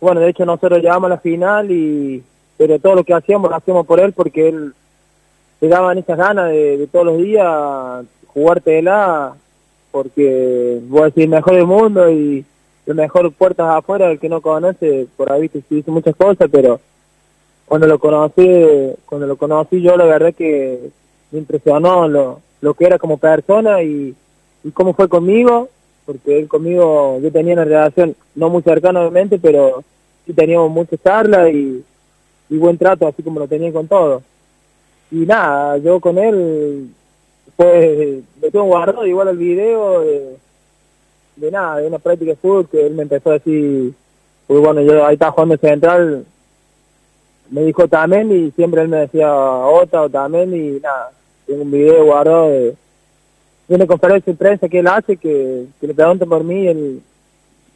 bueno, 0.00 0.20
de 0.20 0.30
hecho 0.30 0.44
nosotros 0.44 0.80
llegamos 0.80 1.06
a 1.06 1.14
la 1.14 1.18
final 1.18 1.70
y 1.70 2.22
pero 2.56 2.78
todo 2.80 2.96
lo 2.96 3.04
que 3.04 3.14
hacíamos 3.14 3.50
lo 3.50 3.56
hacíamos 3.56 3.86
por 3.86 4.00
él 4.00 4.12
porque 4.12 4.48
él 4.48 4.72
le 5.60 5.68
daban 5.68 5.98
esas 5.98 6.18
ganas 6.18 6.50
de, 6.50 6.88
todos 6.90 7.06
los 7.06 7.18
días 7.18 8.04
jugártela 8.26 9.34
porque 9.90 10.80
voy 10.88 11.02
a 11.02 11.04
decir 11.06 11.24
el 11.24 11.30
mejor 11.30 11.54
del 11.54 11.66
mundo 11.66 12.10
y 12.10 12.44
el 12.86 12.94
mejor 12.94 13.32
puertas 13.32 13.68
afuera, 13.68 14.10
el 14.10 14.18
que 14.18 14.28
no 14.28 14.40
conoce, 14.40 15.06
por 15.16 15.30
ahí 15.30 15.42
viste, 15.42 15.62
hizo 15.70 15.92
muchas 15.92 16.16
cosas, 16.16 16.48
pero 16.50 16.80
cuando 17.66 17.86
lo 17.86 17.98
conocí, 17.98 18.48
cuando 19.04 19.26
lo 19.26 19.36
conocí 19.36 19.80
yo 19.82 19.96
la 19.96 20.04
verdad 20.04 20.34
que 20.34 20.90
me 21.30 21.38
impresionó 21.38 22.08
lo, 22.08 22.40
lo 22.60 22.74
que 22.74 22.86
era 22.86 22.98
como 22.98 23.18
persona 23.18 23.82
y, 23.82 24.14
y 24.64 24.70
cómo 24.70 24.94
fue 24.94 25.08
conmigo 25.08 25.68
porque 26.08 26.38
él 26.38 26.48
conmigo, 26.48 27.20
yo 27.20 27.30
tenía 27.30 27.52
una 27.52 27.66
relación 27.66 28.16
no 28.34 28.48
muy 28.48 28.62
cercana 28.62 29.00
obviamente, 29.00 29.38
pero 29.38 29.84
sí 30.24 30.32
teníamos 30.32 30.70
muchas 30.70 30.98
charlas 31.02 31.52
y, 31.52 31.84
buen 32.48 32.78
trato, 32.78 33.06
así 33.06 33.22
como 33.22 33.40
lo 33.40 33.46
tenía 33.46 33.70
con 33.70 33.86
todos. 33.86 34.22
Y 35.10 35.16
nada, 35.26 35.76
yo 35.76 36.00
con 36.00 36.16
él, 36.16 36.88
pues, 37.56 38.22
me 38.40 38.50
tengo 38.50 38.64
guardado 38.64 39.06
igual 39.06 39.28
el 39.28 39.36
video 39.36 40.00
de, 41.36 41.50
nada, 41.50 41.76
de 41.76 41.88
una 41.88 41.98
práctica 41.98 42.30
de 42.30 42.36
fútbol 42.36 42.68
que 42.70 42.86
él 42.86 42.94
me 42.94 43.02
empezó 43.02 43.28
a 43.28 43.34
decir, 43.34 43.92
pues 44.46 44.60
bueno, 44.62 44.80
yo 44.80 45.04
ahí 45.04 45.12
estaba 45.12 45.32
jugando 45.32 45.58
central, 45.58 46.24
me 47.50 47.64
dijo 47.64 47.86
también 47.86 48.32
y 48.32 48.50
siempre 48.52 48.80
él 48.80 48.88
me 48.88 49.00
decía 49.00 49.30
otra 49.30 50.04
o 50.04 50.08
también 50.08 50.56
y 50.56 50.80
nada, 50.80 51.10
tengo 51.46 51.64
un 51.64 51.70
video 51.70 52.02
guardado 52.06 52.48
de 52.48 52.74
de 53.68 53.74
una 53.74 53.86
conferencia 53.86 54.32
de 54.32 54.38
prensa 54.38 54.68
que 54.68 54.78
él 54.78 54.86
hace, 54.86 55.16
que, 55.18 55.66
le 55.80 55.94
preguntan 55.94 56.28
por 56.28 56.42
mí, 56.42 56.66
él, 56.66 57.00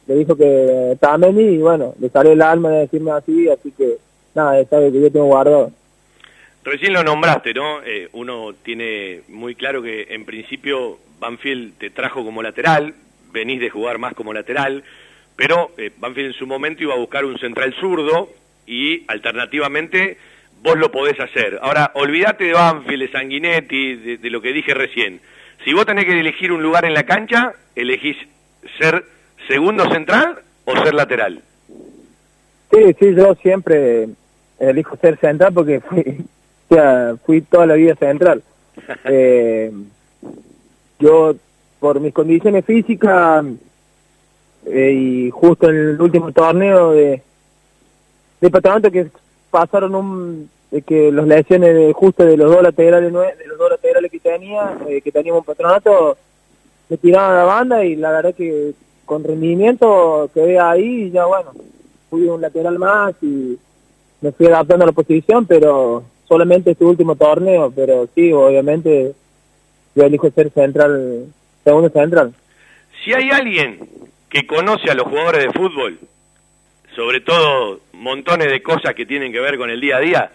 le 0.07 0.15
dijo 0.15 0.35
que 0.35 0.97
también 0.99 1.39
y 1.39 1.57
bueno, 1.59 1.93
le 1.99 2.09
salió 2.09 2.33
el 2.33 2.41
alma 2.41 2.71
de 2.71 2.79
decirme 2.79 3.11
así, 3.11 3.47
así 3.47 3.71
que 3.71 3.97
nada, 4.35 4.63
sabe 4.65 4.91
que 4.91 4.99
yo 4.99 5.11
tengo 5.11 5.27
guardado. 5.27 5.71
Recién 6.63 6.93
lo 6.93 7.03
nombraste, 7.03 7.53
¿no? 7.53 7.83
Eh, 7.83 8.09
uno 8.13 8.53
tiene 8.63 9.21
muy 9.27 9.53
claro 9.55 9.81
que 9.81 10.07
en 10.09 10.25
principio 10.25 10.97
Banfield 11.19 11.77
te 11.77 11.89
trajo 11.89 12.23
como 12.23 12.41
lateral, 12.41 12.95
venís 13.31 13.59
de 13.59 13.69
jugar 13.69 13.97
más 13.97 14.13
como 14.13 14.33
lateral, 14.33 14.83
pero 15.35 15.71
eh, 15.77 15.91
Banfield 15.97 16.27
en 16.27 16.39
su 16.39 16.47
momento 16.47 16.83
iba 16.83 16.95
a 16.95 16.99
buscar 16.99 17.23
un 17.23 17.37
central 17.37 17.73
zurdo 17.79 18.29
y 18.65 19.03
alternativamente 19.07 20.17
vos 20.61 20.77
lo 20.77 20.91
podés 20.91 21.19
hacer. 21.19 21.59
Ahora, 21.61 21.91
olvídate 21.95 22.45
de 22.45 22.53
Banfield, 22.53 23.03
de 23.03 23.11
Sanguinetti, 23.11 23.95
de 24.17 24.29
lo 24.29 24.41
que 24.41 24.53
dije 24.53 24.73
recién. 24.73 25.19
Si 25.63 25.73
vos 25.73 25.85
tenés 25.85 26.05
que 26.05 26.19
elegir 26.19 26.51
un 26.51 26.61
lugar 26.61 26.85
en 26.85 26.93
la 26.93 27.03
cancha, 27.03 27.53
elegís 27.75 28.17
ser 28.79 29.05
segundo 29.47 29.89
central 29.89 30.39
o 30.65 30.75
ser 30.77 30.93
lateral. 30.93 31.41
Sí, 32.71 32.95
sí, 32.99 33.15
yo 33.15 33.35
siempre 33.35 34.09
elijo 34.59 34.97
ser 34.97 35.17
central 35.17 35.53
porque 35.53 35.79
fui, 35.79 36.25
o 36.69 36.73
sea, 36.73 37.15
fui 37.25 37.41
toda 37.41 37.65
la 37.65 37.75
vida 37.75 37.95
central. 37.95 38.43
eh, 39.05 39.71
yo, 40.99 41.35
por 41.79 41.99
mis 41.99 42.13
condiciones 42.13 42.65
físicas 42.65 43.45
eh, 44.65 44.91
y 44.91 45.29
justo 45.29 45.69
en 45.69 45.75
el 45.75 46.01
último 46.01 46.31
torneo 46.31 46.91
de, 46.91 47.21
de 48.41 48.49
patronato 48.49 48.91
que 48.91 49.07
pasaron 49.51 49.95
un 49.95 50.49
de 50.73 50.81
que 50.81 51.11
los 51.11 51.27
lesiones 51.27 51.93
justo 51.93 52.25
de 52.25 52.35
los 52.35 52.49
dos 52.49 52.63
laterales 52.63 53.13
de 53.13 53.45
los 53.45 53.59
dos 53.59 53.69
laterales 53.69 54.09
que 54.09 54.19
tenía 54.19 54.75
eh, 54.89 55.01
que 55.01 55.11
teníamos 55.11 55.45
patronato 55.45 56.17
me 56.89 56.97
tiraban 56.97 57.31
a 57.31 57.35
la 57.35 57.43
banda 57.43 57.85
y 57.85 57.95
la 57.95 58.11
verdad 58.11 58.33
que 58.33 58.71
con 59.05 59.23
rendimiento 59.23 60.31
quedé 60.33 60.59
ahí 60.59 61.03
y 61.03 61.11
ya 61.11 61.25
bueno 61.25 61.51
fui 62.09 62.23
un 62.23 62.41
lateral 62.41 62.79
más 62.79 63.13
y 63.21 63.55
me 64.21 64.31
fui 64.31 64.47
adaptando 64.47 64.85
a 64.85 64.87
la 64.87 64.93
posición 64.93 65.45
pero 65.45 66.05
solamente 66.27 66.71
este 66.71 66.85
último 66.85 67.15
torneo 67.15 67.71
pero 67.75 68.09
sí 68.15 68.33
obviamente 68.33 69.13
yo 69.93 70.03
elijo 70.03 70.31
ser 70.31 70.49
central 70.49 71.27
segundo 71.63 71.89
central. 71.89 72.33
Si 73.03 73.13
hay 73.13 73.29
alguien 73.29 73.77
que 74.27 74.47
conoce 74.47 74.89
a 74.89 74.95
los 74.95 75.05
jugadores 75.05 75.43
de 75.43 75.51
fútbol 75.51 75.99
sobre 76.95 77.21
todo 77.21 77.79
montones 77.91 78.49
de 78.49 78.63
cosas 78.63 78.95
que 78.95 79.05
tienen 79.05 79.31
que 79.31 79.39
ver 79.39 79.59
con 79.59 79.69
el 79.69 79.79
día 79.79 79.97
a 79.97 79.99
día 79.99 80.31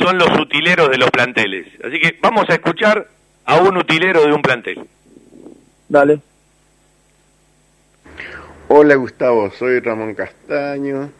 son 0.00 0.18
los 0.18 0.38
utileros 0.40 0.90
de 0.90 0.98
los 0.98 1.10
planteles. 1.10 1.66
Así 1.84 1.98
que 1.98 2.18
vamos 2.20 2.48
a 2.48 2.54
escuchar 2.54 3.06
a 3.44 3.58
un 3.60 3.76
utilero 3.76 4.24
de 4.24 4.32
un 4.32 4.42
plantel. 4.42 4.86
Dale. 5.88 6.20
Hola 8.68 8.96
Gustavo, 8.96 9.50
soy 9.50 9.80
Ramón 9.80 10.14
Castaño. 10.14 11.10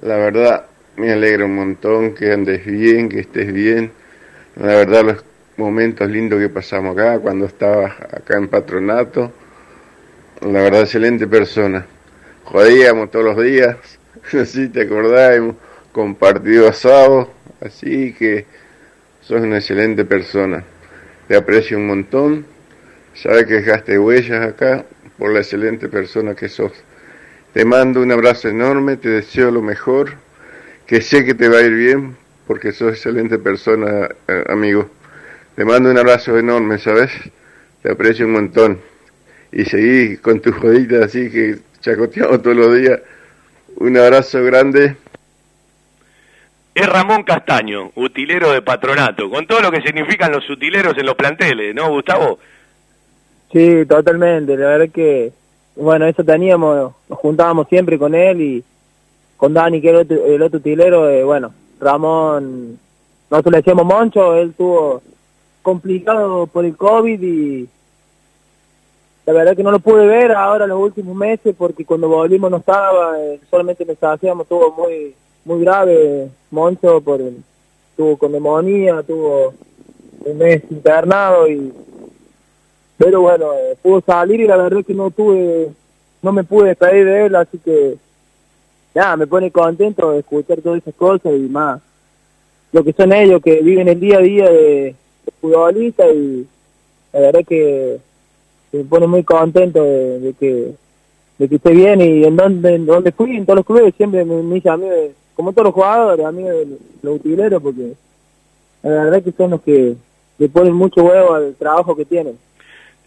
La 0.00 0.16
verdad 0.16 0.66
me 0.96 1.12
alegra 1.12 1.44
un 1.44 1.54
montón 1.54 2.14
que 2.14 2.32
andes 2.32 2.64
bien, 2.64 3.08
que 3.08 3.20
estés 3.20 3.52
bien. 3.52 3.92
La 4.56 4.68
verdad 4.68 5.04
los 5.04 5.24
momentos 5.56 6.08
lindos 6.08 6.40
que 6.40 6.48
pasamos 6.48 6.96
acá 6.96 7.18
cuando 7.18 7.46
estabas 7.46 8.00
acá 8.00 8.38
en 8.38 8.48
patronato. 8.48 9.32
La 10.40 10.62
verdad 10.62 10.82
excelente 10.82 11.26
persona. 11.26 11.84
Jodíamos 12.44 13.10
todos 13.10 13.26
los 13.26 13.44
días, 13.44 13.76
si 14.46 14.68
te 14.68 14.82
acordás, 14.82 15.36
hemos 15.36 15.56
compartido 15.92 16.68
asado 16.68 17.37
Así 17.60 18.12
que 18.12 18.46
sos 19.20 19.40
una 19.40 19.58
excelente 19.58 20.04
persona. 20.04 20.64
Te 21.26 21.36
aprecio 21.36 21.76
un 21.76 21.86
montón. 21.86 22.46
Sabes 23.14 23.46
que 23.46 23.54
dejaste 23.54 23.98
huellas 23.98 24.46
acá 24.46 24.84
por 25.18 25.32
la 25.32 25.40
excelente 25.40 25.88
persona 25.88 26.34
que 26.34 26.48
sos. 26.48 26.72
Te 27.52 27.64
mando 27.64 28.00
un 28.00 28.12
abrazo 28.12 28.48
enorme, 28.48 28.96
te 28.96 29.08
deseo 29.08 29.50
lo 29.50 29.62
mejor, 29.62 30.12
que 30.86 31.00
sé 31.00 31.24
que 31.24 31.34
te 31.34 31.48
va 31.48 31.58
a 31.58 31.62
ir 31.62 31.74
bien 31.74 32.16
porque 32.46 32.72
sos 32.72 32.92
excelente 32.92 33.38
persona, 33.38 34.08
eh, 34.28 34.44
amigo. 34.48 34.88
Te 35.56 35.64
mando 35.64 35.90
un 35.90 35.98
abrazo 35.98 36.38
enorme, 36.38 36.78
¿sabes? 36.78 37.10
Te 37.82 37.90
aprecio 37.90 38.26
un 38.26 38.32
montón. 38.32 38.80
Y 39.50 39.64
seguí 39.64 40.16
con 40.18 40.40
tu 40.40 40.52
jodita 40.52 41.04
así 41.04 41.30
que 41.30 41.58
chacoteamos 41.80 42.42
todos 42.42 42.56
los 42.56 42.76
días. 42.76 43.00
Un 43.76 43.96
abrazo 43.96 44.42
grande 44.44 44.96
es 46.78 46.88
Ramón 46.88 47.24
Castaño, 47.24 47.90
utilero 47.96 48.52
de 48.52 48.62
patronato, 48.62 49.28
con 49.28 49.46
todo 49.46 49.60
lo 49.60 49.70
que 49.70 49.82
significan 49.82 50.30
los 50.30 50.48
utileros 50.48 50.96
en 50.96 51.06
los 51.06 51.16
planteles, 51.16 51.74
¿no, 51.74 51.90
Gustavo? 51.90 52.38
Sí, 53.52 53.84
totalmente, 53.86 54.56
la 54.56 54.66
verdad 54.68 54.92
que, 54.92 55.32
bueno, 55.74 56.06
eso 56.06 56.22
teníamos, 56.22 56.92
nos 57.08 57.18
juntábamos 57.18 57.68
siempre 57.68 57.98
con 57.98 58.14
él 58.14 58.40
y 58.40 58.64
con 59.36 59.54
Dani, 59.54 59.80
que 59.80 59.88
era 59.88 60.00
el 60.02 60.42
otro, 60.42 60.58
utilero, 60.58 61.08
eh, 61.10 61.24
bueno, 61.24 61.52
Ramón, 61.80 62.78
nosotros 63.30 63.52
le 63.52 63.58
decíamos 63.58 63.84
Moncho, 63.84 64.36
él 64.36 64.54
tuvo 64.56 65.02
complicado 65.62 66.46
por 66.46 66.64
el 66.64 66.76
COVID 66.76 67.22
y 67.22 67.68
la 69.26 69.32
verdad 69.32 69.56
que 69.56 69.62
no 69.62 69.70
lo 69.70 69.80
pude 69.80 70.06
ver 70.06 70.32
ahora 70.32 70.66
los 70.66 70.78
últimos 70.80 71.14
meses 71.16 71.54
porque 71.58 71.84
cuando 71.84 72.08
volvimos 72.08 72.50
no 72.50 72.58
estaba, 72.58 73.20
eh, 73.20 73.40
solamente 73.50 73.84
nos 73.84 74.02
hacíamos, 74.02 74.46
tuvo 74.46 74.72
muy 74.72 75.14
muy 75.48 75.60
grave 75.62 76.28
Moncho 76.50 77.00
por 77.00 77.20
tuvo 77.96 78.16
con 78.16 78.32
tuvo 78.32 79.54
un 80.24 80.38
mes 80.38 80.62
internado 80.70 81.48
y 81.48 81.72
pero 82.98 83.20
bueno, 83.20 83.54
eh, 83.54 83.76
pudo 83.80 84.00
salir 84.00 84.40
y 84.40 84.46
la 84.46 84.56
verdad 84.56 84.80
es 84.80 84.86
que 84.86 84.94
no 84.94 85.10
tuve, 85.10 85.68
no 86.20 86.32
me 86.32 86.42
pude 86.42 86.68
despedir 86.68 87.04
de 87.06 87.26
él, 87.26 87.36
así 87.36 87.56
que 87.58 87.96
nada, 88.92 89.16
me 89.16 89.26
pone 89.26 89.52
contento 89.52 90.10
de 90.10 90.18
escuchar 90.18 90.60
todas 90.60 90.82
esas 90.82 90.94
cosas 90.94 91.32
y 91.32 91.48
más 91.48 91.80
lo 92.72 92.84
que 92.84 92.92
son 92.92 93.12
ellos 93.12 93.40
que 93.42 93.62
viven 93.62 93.88
el 93.88 94.00
día 94.00 94.18
a 94.18 94.22
día 94.22 94.50
de, 94.50 94.94
futbolista 95.40 96.06
y 96.10 96.46
la 97.12 97.20
verdad 97.20 97.40
que 97.46 97.98
me 98.72 98.84
pone 98.84 99.06
muy 99.06 99.22
contento 99.22 99.82
de, 99.82 100.34
que 100.38 100.72
de 101.38 101.48
que 101.48 101.54
esté 101.54 101.70
bien 101.70 102.00
y 102.00 102.24
en 102.24 102.34
donde, 102.34 102.74
en 102.74 102.86
donde 102.86 103.12
fui, 103.12 103.36
en 103.36 103.46
todos 103.46 103.58
los 103.58 103.66
clubes 103.66 103.94
siempre 103.94 104.24
me, 104.24 104.42
me 104.42 104.60
mí 104.60 104.62
como 105.38 105.52
todos 105.52 105.66
los 105.66 105.74
jugadores, 105.74 106.26
amigos 106.26 106.50
de 106.50 106.78
los 107.00 107.14
utileros, 107.20 107.62
porque 107.62 107.92
la 108.82 109.04
verdad 109.04 109.22
que 109.22 109.30
son 109.30 109.52
los 109.52 109.62
que 109.62 109.94
le 110.36 110.48
ponen 110.48 110.72
mucho 110.72 111.04
huevo 111.04 111.32
al 111.32 111.54
trabajo 111.54 111.94
que 111.94 112.04
tienen. 112.04 112.36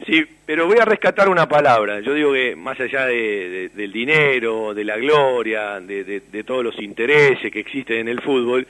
Sí, 0.06 0.24
pero 0.46 0.66
voy 0.66 0.78
a 0.80 0.86
rescatar 0.86 1.28
una 1.28 1.50
palabra. 1.50 2.00
Yo 2.00 2.14
digo 2.14 2.32
que 2.32 2.56
más 2.56 2.80
allá 2.80 3.06
de, 3.08 3.70
del 3.76 3.92
dinero, 3.92 4.74
de 4.74 4.86
la 4.86 4.96
gloria, 4.96 5.82
de, 5.82 6.22
de, 6.22 6.44
todos 6.46 6.64
los 6.64 6.82
intereses 6.82 7.52
que 7.52 7.60
existen 7.60 7.98
en 7.98 8.08
el 8.08 8.22
fútbol, 8.22 8.66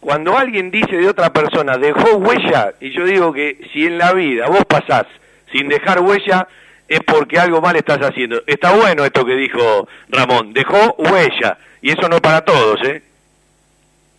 cuando 0.00 0.36
alguien 0.36 0.72
dice 0.72 0.96
de 0.96 1.08
otra 1.08 1.32
persona, 1.32 1.78
dejó 1.78 2.16
huella, 2.16 2.74
y 2.80 2.90
yo 2.90 3.04
digo 3.04 3.32
que 3.32 3.68
si 3.72 3.86
en 3.86 3.98
la 3.98 4.14
vida 4.14 4.48
vos 4.48 4.64
pasás 4.64 5.06
sin 5.52 5.68
dejar 5.68 6.00
huella, 6.00 6.48
es 6.88 7.00
porque 7.00 7.38
algo 7.38 7.60
mal 7.60 7.76
estás 7.76 7.98
haciendo. 7.98 8.42
Está 8.46 8.76
bueno 8.76 9.04
esto 9.04 9.24
que 9.24 9.34
dijo 9.34 9.88
Ramón, 10.08 10.52
dejó 10.52 10.94
huella. 10.98 11.58
Y 11.82 11.90
eso 11.90 12.08
no 12.08 12.18
para 12.20 12.44
todos, 12.44 12.80
¿eh? 12.84 13.02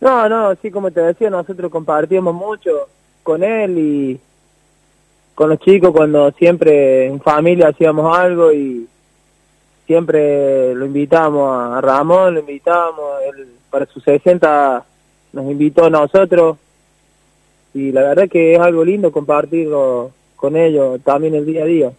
No, 0.00 0.28
no, 0.28 0.54
sí, 0.62 0.70
como 0.70 0.90
te 0.90 1.00
decía, 1.00 1.28
nosotros 1.28 1.70
compartíamos 1.70 2.34
mucho 2.34 2.88
con 3.22 3.42
él 3.42 3.78
y 3.78 4.20
con 5.34 5.50
los 5.50 5.58
chicos 5.60 5.92
cuando 5.92 6.30
siempre 6.32 7.06
en 7.06 7.20
familia 7.20 7.68
hacíamos 7.68 8.16
algo 8.16 8.52
y 8.52 8.88
siempre 9.86 10.74
lo 10.74 10.86
invitamos 10.86 11.50
a 11.52 11.80
Ramón, 11.80 12.34
lo 12.34 12.40
invitamos, 12.40 13.22
él 13.26 13.48
para 13.70 13.86
sus 13.86 14.02
60 14.04 14.84
nos 15.32 15.50
invitó 15.50 15.86
a 15.86 15.90
nosotros 15.90 16.58
y 17.74 17.92
la 17.92 18.02
verdad 18.02 18.28
que 18.28 18.54
es 18.54 18.60
algo 18.60 18.84
lindo 18.84 19.12
compartirlo 19.12 20.10
con 20.36 20.56
ellos 20.56 21.00
también 21.04 21.34
el 21.34 21.46
día 21.46 21.62
a 21.62 21.66
día. 21.66 21.92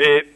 Eh, 0.00 0.26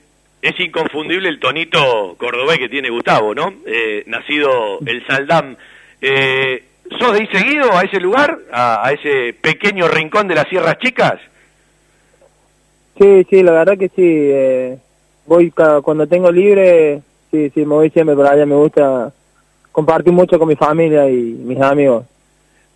es 0.44 0.60
inconfundible 0.60 1.30
el 1.30 1.40
tonito 1.40 2.16
cordobés 2.18 2.58
que 2.58 2.68
tiene 2.68 2.90
Gustavo, 2.90 3.34
¿no? 3.34 3.50
Eh, 3.64 4.04
nacido 4.06 4.78
el 4.84 5.06
Saldam. 5.06 5.56
Eh, 6.02 6.62
¿Sos 6.98 7.14
de 7.14 7.22
ir 7.22 7.30
seguido 7.32 7.72
a 7.72 7.80
ese 7.80 7.98
lugar, 7.98 8.38
a, 8.52 8.92
ese 8.92 9.32
pequeño 9.32 9.88
rincón 9.88 10.28
de 10.28 10.34
las 10.34 10.46
Sierras 10.48 10.76
Chicas? 10.78 11.18
Sí, 12.98 13.26
sí, 13.30 13.42
la 13.42 13.52
verdad 13.52 13.78
que 13.78 13.88
sí. 13.88 14.02
Eh, 14.04 14.76
voy 15.24 15.50
cuando 15.50 16.06
tengo 16.06 16.30
libre, 16.30 17.00
sí, 17.30 17.50
sí, 17.54 17.60
me 17.60 17.74
voy 17.76 17.88
siempre 17.88 18.14
para 18.14 18.32
allá. 18.32 18.44
Me 18.44 18.54
gusta 18.54 19.14
compartir 19.72 20.12
mucho 20.12 20.38
con 20.38 20.48
mi 20.48 20.56
familia 20.56 21.08
y 21.08 21.14
mis 21.14 21.58
amigos. 21.58 22.04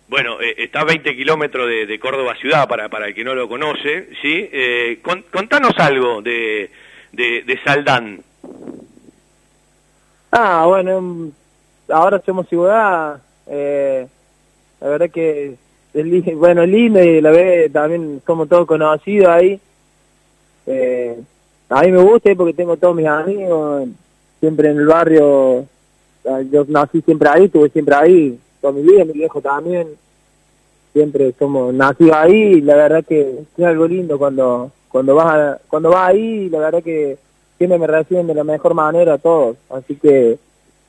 Bueno, 0.09 0.41
eh, 0.41 0.55
está 0.57 0.81
a 0.81 0.85
20 0.85 1.15
kilómetros 1.15 1.67
de, 1.67 1.99
Córdoba 1.99 2.35
ciudad, 2.35 2.67
para, 2.67 2.89
para 2.89 3.07
el 3.07 3.15
que 3.15 3.23
no 3.23 3.35
lo 3.35 3.47
conoce, 3.47 4.09
¿sí? 4.21 4.49
Eh, 4.51 4.99
contanos 5.31 5.73
algo 5.77 6.21
de 6.21 6.69
de, 7.11 7.43
de 7.45 7.59
Saldán? 7.63 8.21
Ah, 10.31 10.65
bueno, 10.67 11.31
ahora 11.89 12.21
somos 12.25 12.47
ciudad, 12.47 13.19
eh, 13.47 14.07
la 14.79 14.87
verdad 14.87 15.09
que 15.09 15.55
es 15.93 16.35
bueno, 16.37 16.65
lindo 16.65 17.01
y 17.01 17.19
la 17.19 17.31
vez 17.31 17.71
también 17.73 18.21
somos 18.25 18.47
todos 18.47 18.67
conocidos 18.67 19.27
ahí. 19.27 19.59
Eh, 20.67 21.17
a 21.69 21.81
mí 21.81 21.91
me 21.91 22.01
gusta 22.03 22.29
porque 22.35 22.53
tengo 22.53 22.77
todos 22.77 22.95
mis 22.95 23.07
amigos, 23.07 23.89
siempre 24.39 24.69
en 24.69 24.77
el 24.77 24.85
barrio, 24.85 25.65
ah, 26.29 26.41
yo 26.51 26.63
nací 26.67 27.01
siempre 27.01 27.29
ahí, 27.29 27.45
estuve 27.45 27.69
siempre 27.69 27.95
ahí, 27.95 28.39
toda 28.61 28.73
mi 28.73 28.81
vida, 28.81 29.05
mi 29.05 29.13
viejo 29.13 29.41
también, 29.41 29.87
siempre 30.93 31.33
somos 31.37 31.73
nacidos 31.73 32.15
ahí, 32.15 32.53
y 32.57 32.61
la 32.61 32.75
verdad 32.75 33.03
que 33.07 33.39
es 33.57 33.63
algo 33.65 33.87
lindo 33.87 34.17
cuando 34.17 34.71
cuando 34.89 35.13
vas 35.13 35.27
a- 35.27 35.59
cuando 35.67 35.89
vas 35.91 36.09
ahí, 36.09 36.49
la 36.49 36.59
verdad 36.59 36.81
que 36.83 37.15
siempre 37.59 37.77
me 37.77 37.85
reciben 37.85 38.25
de 38.25 38.33
la 38.33 38.43
mejor 38.43 38.73
manera 38.73 39.13
a 39.13 39.17
todos, 39.19 39.55
así 39.69 39.95
que 39.95 40.39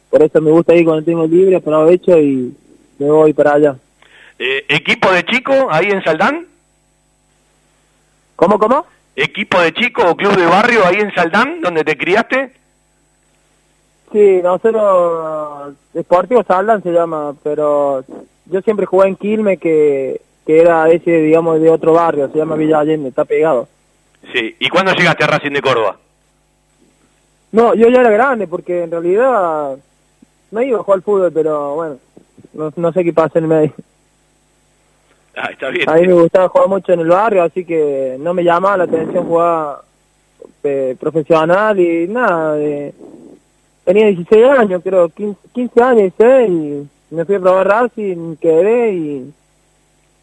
por 0.08 0.22
eso 0.22 0.40
me 0.40 0.50
gusta 0.50 0.74
ir 0.74 0.86
cuando 0.86 1.04
tengo 1.04 1.26
libre, 1.26 1.56
aprovecho 1.56 2.18
y 2.18 2.54
me 2.98 3.10
voy 3.10 3.32
para 3.34 3.54
allá. 3.54 3.76
Eh, 4.38 4.64
¿Equipo 4.68 5.10
de 5.12 5.22
chico 5.24 5.52
ahí 5.70 5.86
en 5.90 6.02
Saldán? 6.02 6.46
¿Cómo, 8.36 8.58
cómo? 8.58 8.86
¿Equipo 9.14 9.60
de 9.60 9.72
chico 9.74 10.02
o 10.08 10.16
club 10.16 10.34
de 10.34 10.46
barrio 10.46 10.86
ahí 10.86 10.96
en 10.96 11.12
Saldán, 11.14 11.60
donde 11.60 11.84
te 11.84 11.96
criaste? 11.96 12.52
Sí, 14.12 14.40
nosotros, 14.43 15.75
Deportivo 15.95 16.43
Saldan 16.43 16.83
se 16.83 16.90
llama, 16.90 17.35
pero 17.45 18.05
yo 18.47 18.61
siempre 18.62 18.87
jugué 18.87 19.09
en 19.09 19.17
Quilmes, 19.17 19.61
que, 19.61 20.21
que 20.45 20.61
era 20.61 20.88
ese, 20.88 21.11
digamos, 21.12 21.61
de 21.61 21.71
otro 21.71 21.93
barrio, 21.93 22.29
se 22.31 22.38
llama 22.38 22.57
Villa 22.57 22.81
Allende, 22.81 23.11
está 23.11 23.25
pegado. 23.25 23.69
Sí. 24.33 24.57
¿Y 24.59 24.69
cuándo 24.69 24.93
llegaste 24.93 25.25
a 25.25 25.29
Racing 25.29 25.52
de 25.52 25.62
Córdoba? 25.62 25.97
No, 27.52 27.75
yo 27.75 27.88
ya 27.88 28.00
era 28.00 28.11
grande, 28.11 28.47
porque 28.49 28.83
en 28.83 28.90
realidad 28.90 29.76
no 30.50 30.62
iba 30.62 30.79
a 30.81 30.83
jugar 30.83 30.97
al 30.99 31.02
fútbol, 31.02 31.33
pero 31.33 31.75
bueno, 31.76 31.97
no, 32.52 32.73
no 32.76 32.93
sé 32.93 33.05
qué 33.05 33.12
pasa 33.12 33.38
en 33.38 33.45
el 33.45 33.49
medio. 33.50 33.73
Ah, 35.37 35.49
está 35.52 35.69
bien. 35.69 35.88
A 35.88 35.95
mí 35.95 36.07
me 36.09 36.14
gustaba 36.14 36.49
jugar 36.49 36.69
mucho 36.69 36.93
en 36.93 37.00
el 37.00 37.09
barrio, 37.09 37.45
así 37.45 37.64
que 37.64 38.17
no 38.19 38.35
me 38.35 38.43
llamaba 38.43 38.79
la 38.79 38.85
atención 38.85 39.25
jugar 39.26 39.79
eh, 40.64 40.97
profesional 40.99 41.79
y 41.79 42.09
nada. 42.09 42.55
de- 42.55 42.93
tenía 43.92 44.06
16 44.06 44.44
años, 44.47 44.82
creo, 44.85 45.09
15, 45.09 45.40
15 45.52 45.82
años, 45.82 46.12
16, 46.16 46.50
y 47.11 47.14
me 47.14 47.25
fui 47.25 47.35
a 47.35 47.40
probar 47.40 47.66
Racing, 47.66 48.37
quedé 48.37 48.92
y 48.92 49.32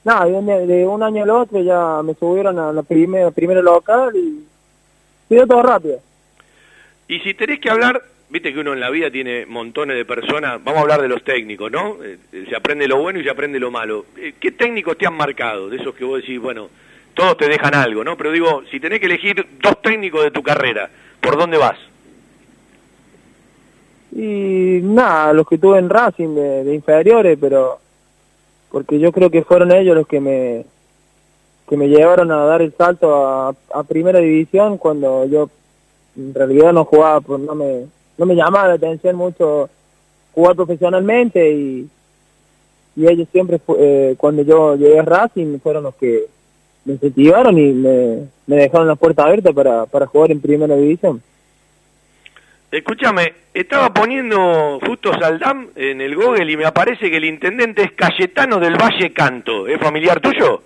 nada, 0.06 0.26
de 0.26 0.88
un, 0.88 1.04
año 1.04 1.24
al 1.24 1.30
otro 1.32 1.62
ya 1.62 2.02
me 2.02 2.14
subieron 2.14 2.58
a 2.60 2.72
la 2.72 2.82
primera, 2.84 3.30
primera 3.32 3.62
local 3.62 4.16
y 4.16 4.46
quedó 5.28 5.46
todo 5.46 5.64
rápido. 5.64 6.00
Y 7.10 7.20
si 7.20 7.34
tenés 7.34 7.60
que 7.60 7.70
hablar, 7.70 8.02
viste 8.30 8.54
que 8.54 8.60
uno 8.60 8.72
en 8.72 8.80
la 8.80 8.90
vida 8.90 9.12
tiene 9.12 9.46
montones 9.46 9.98
de 9.98 10.06
personas, 10.06 10.64
vamos 10.64 10.80
a 10.80 10.84
hablar 10.84 11.02
de 11.02 11.10
los 11.10 11.26
técnicos, 11.26 11.70
¿no? 11.70 12.02
Eh, 12.02 12.20
eh, 12.32 12.46
se 12.48 12.56
aprende 12.56 12.88
lo 12.88 13.02
bueno 13.02 13.20
y 13.20 13.24
se 13.26 13.30
aprende 13.30 13.60
lo 13.60 13.70
malo. 13.70 14.06
Eh, 14.16 14.36
¿Qué 14.40 14.54
técnicos 14.54 14.98
te 14.98 15.06
han 15.06 15.18
marcado? 15.18 15.68
De 15.68 15.76
esos 15.76 15.94
que 15.94 16.06
vos 16.06 16.22
decís, 16.22 16.40
bueno, 16.40 16.70
todos 17.14 17.36
te 17.36 17.50
dejan 17.50 17.76
algo, 17.76 18.06
¿no? 18.06 18.16
Pero 18.16 18.32
digo, 18.32 18.64
si 18.72 18.80
tenés 18.80 19.02
que 19.02 19.08
elegir 19.08 19.46
dos 19.62 19.82
técnicos 19.82 20.24
de 20.24 20.32
tu 20.32 20.42
carrera, 20.42 20.90
¿por 21.20 21.38
dónde 21.38 21.58
vas? 21.58 21.78
Y 24.18 24.80
nada, 24.82 25.32
los 25.32 25.48
que 25.48 25.60
tuve 25.60 25.78
en 25.78 25.92
Racing 25.92 26.34
de, 26.34 26.74
inferiores, 26.74 27.38
pero 27.40 27.78
porque 28.72 28.98
yo 28.98 29.12
creo 29.12 29.30
que 29.30 29.44
fueron 29.44 29.72
ellos 29.72 29.96
los 29.96 30.08
que 30.08 30.20
me 30.20 30.66
que 31.70 31.78
me 31.78 31.88
llevaron 31.88 32.32
a 32.32 32.46
dar 32.46 32.64
el 32.64 32.74
salto 32.74 33.28
a, 33.28 33.84
primera 33.88 34.18
división 34.18 34.80
cuando 34.80 35.26
yo 35.26 35.52
en 36.18 36.34
realidad 36.34 36.74
no 36.74 36.86
jugaba, 36.86 37.22
pues 37.22 37.42
no 37.42 37.54
me 37.54 37.86
no 38.18 38.26
me 38.26 38.36
llamaba 38.36 38.70
la 38.70 38.74
atención 38.74 39.16
mucho 39.16 39.70
jugar 40.34 40.56
profesionalmente 40.56 41.52
y 41.52 41.88
y 42.96 43.08
ellos 43.08 43.28
siempre 43.32 43.60
eh, 43.78 44.16
cuando 44.18 44.42
yo 44.42 44.76
llegué 44.78 44.98
a 44.98 45.04
Racing 45.04 45.60
fueron 45.60 45.84
los 45.84 45.94
que 45.94 46.26
me 46.86 46.94
incentivaron 46.94 47.56
y 47.56 47.72
me, 47.72 48.24
me 48.48 48.56
dejaron 48.56 48.88
la 48.88 48.96
puerta 48.96 49.26
abierta 49.26 49.54
para, 49.54 49.86
para 49.86 50.08
jugar 50.08 50.32
en 50.32 50.42
primera 50.42 50.76
división. 50.76 51.22
Escúchame, 52.70 53.34
estaba 53.54 53.94
poniendo 53.94 54.80
justo 54.86 55.18
Saldán 55.18 55.70
en 55.76 56.02
el 56.02 56.16
Google 56.16 56.52
y 56.52 56.58
me 56.58 56.66
aparece 56.66 57.10
que 57.10 57.16
el 57.18 57.24
intendente 57.24 57.84
es 57.84 57.92
Cayetano 57.94 58.60
del 58.60 58.76
Valle 58.76 59.14
Canto. 59.14 59.68
¿Es 59.68 59.80
familiar 59.80 60.20
tuyo? 60.20 60.62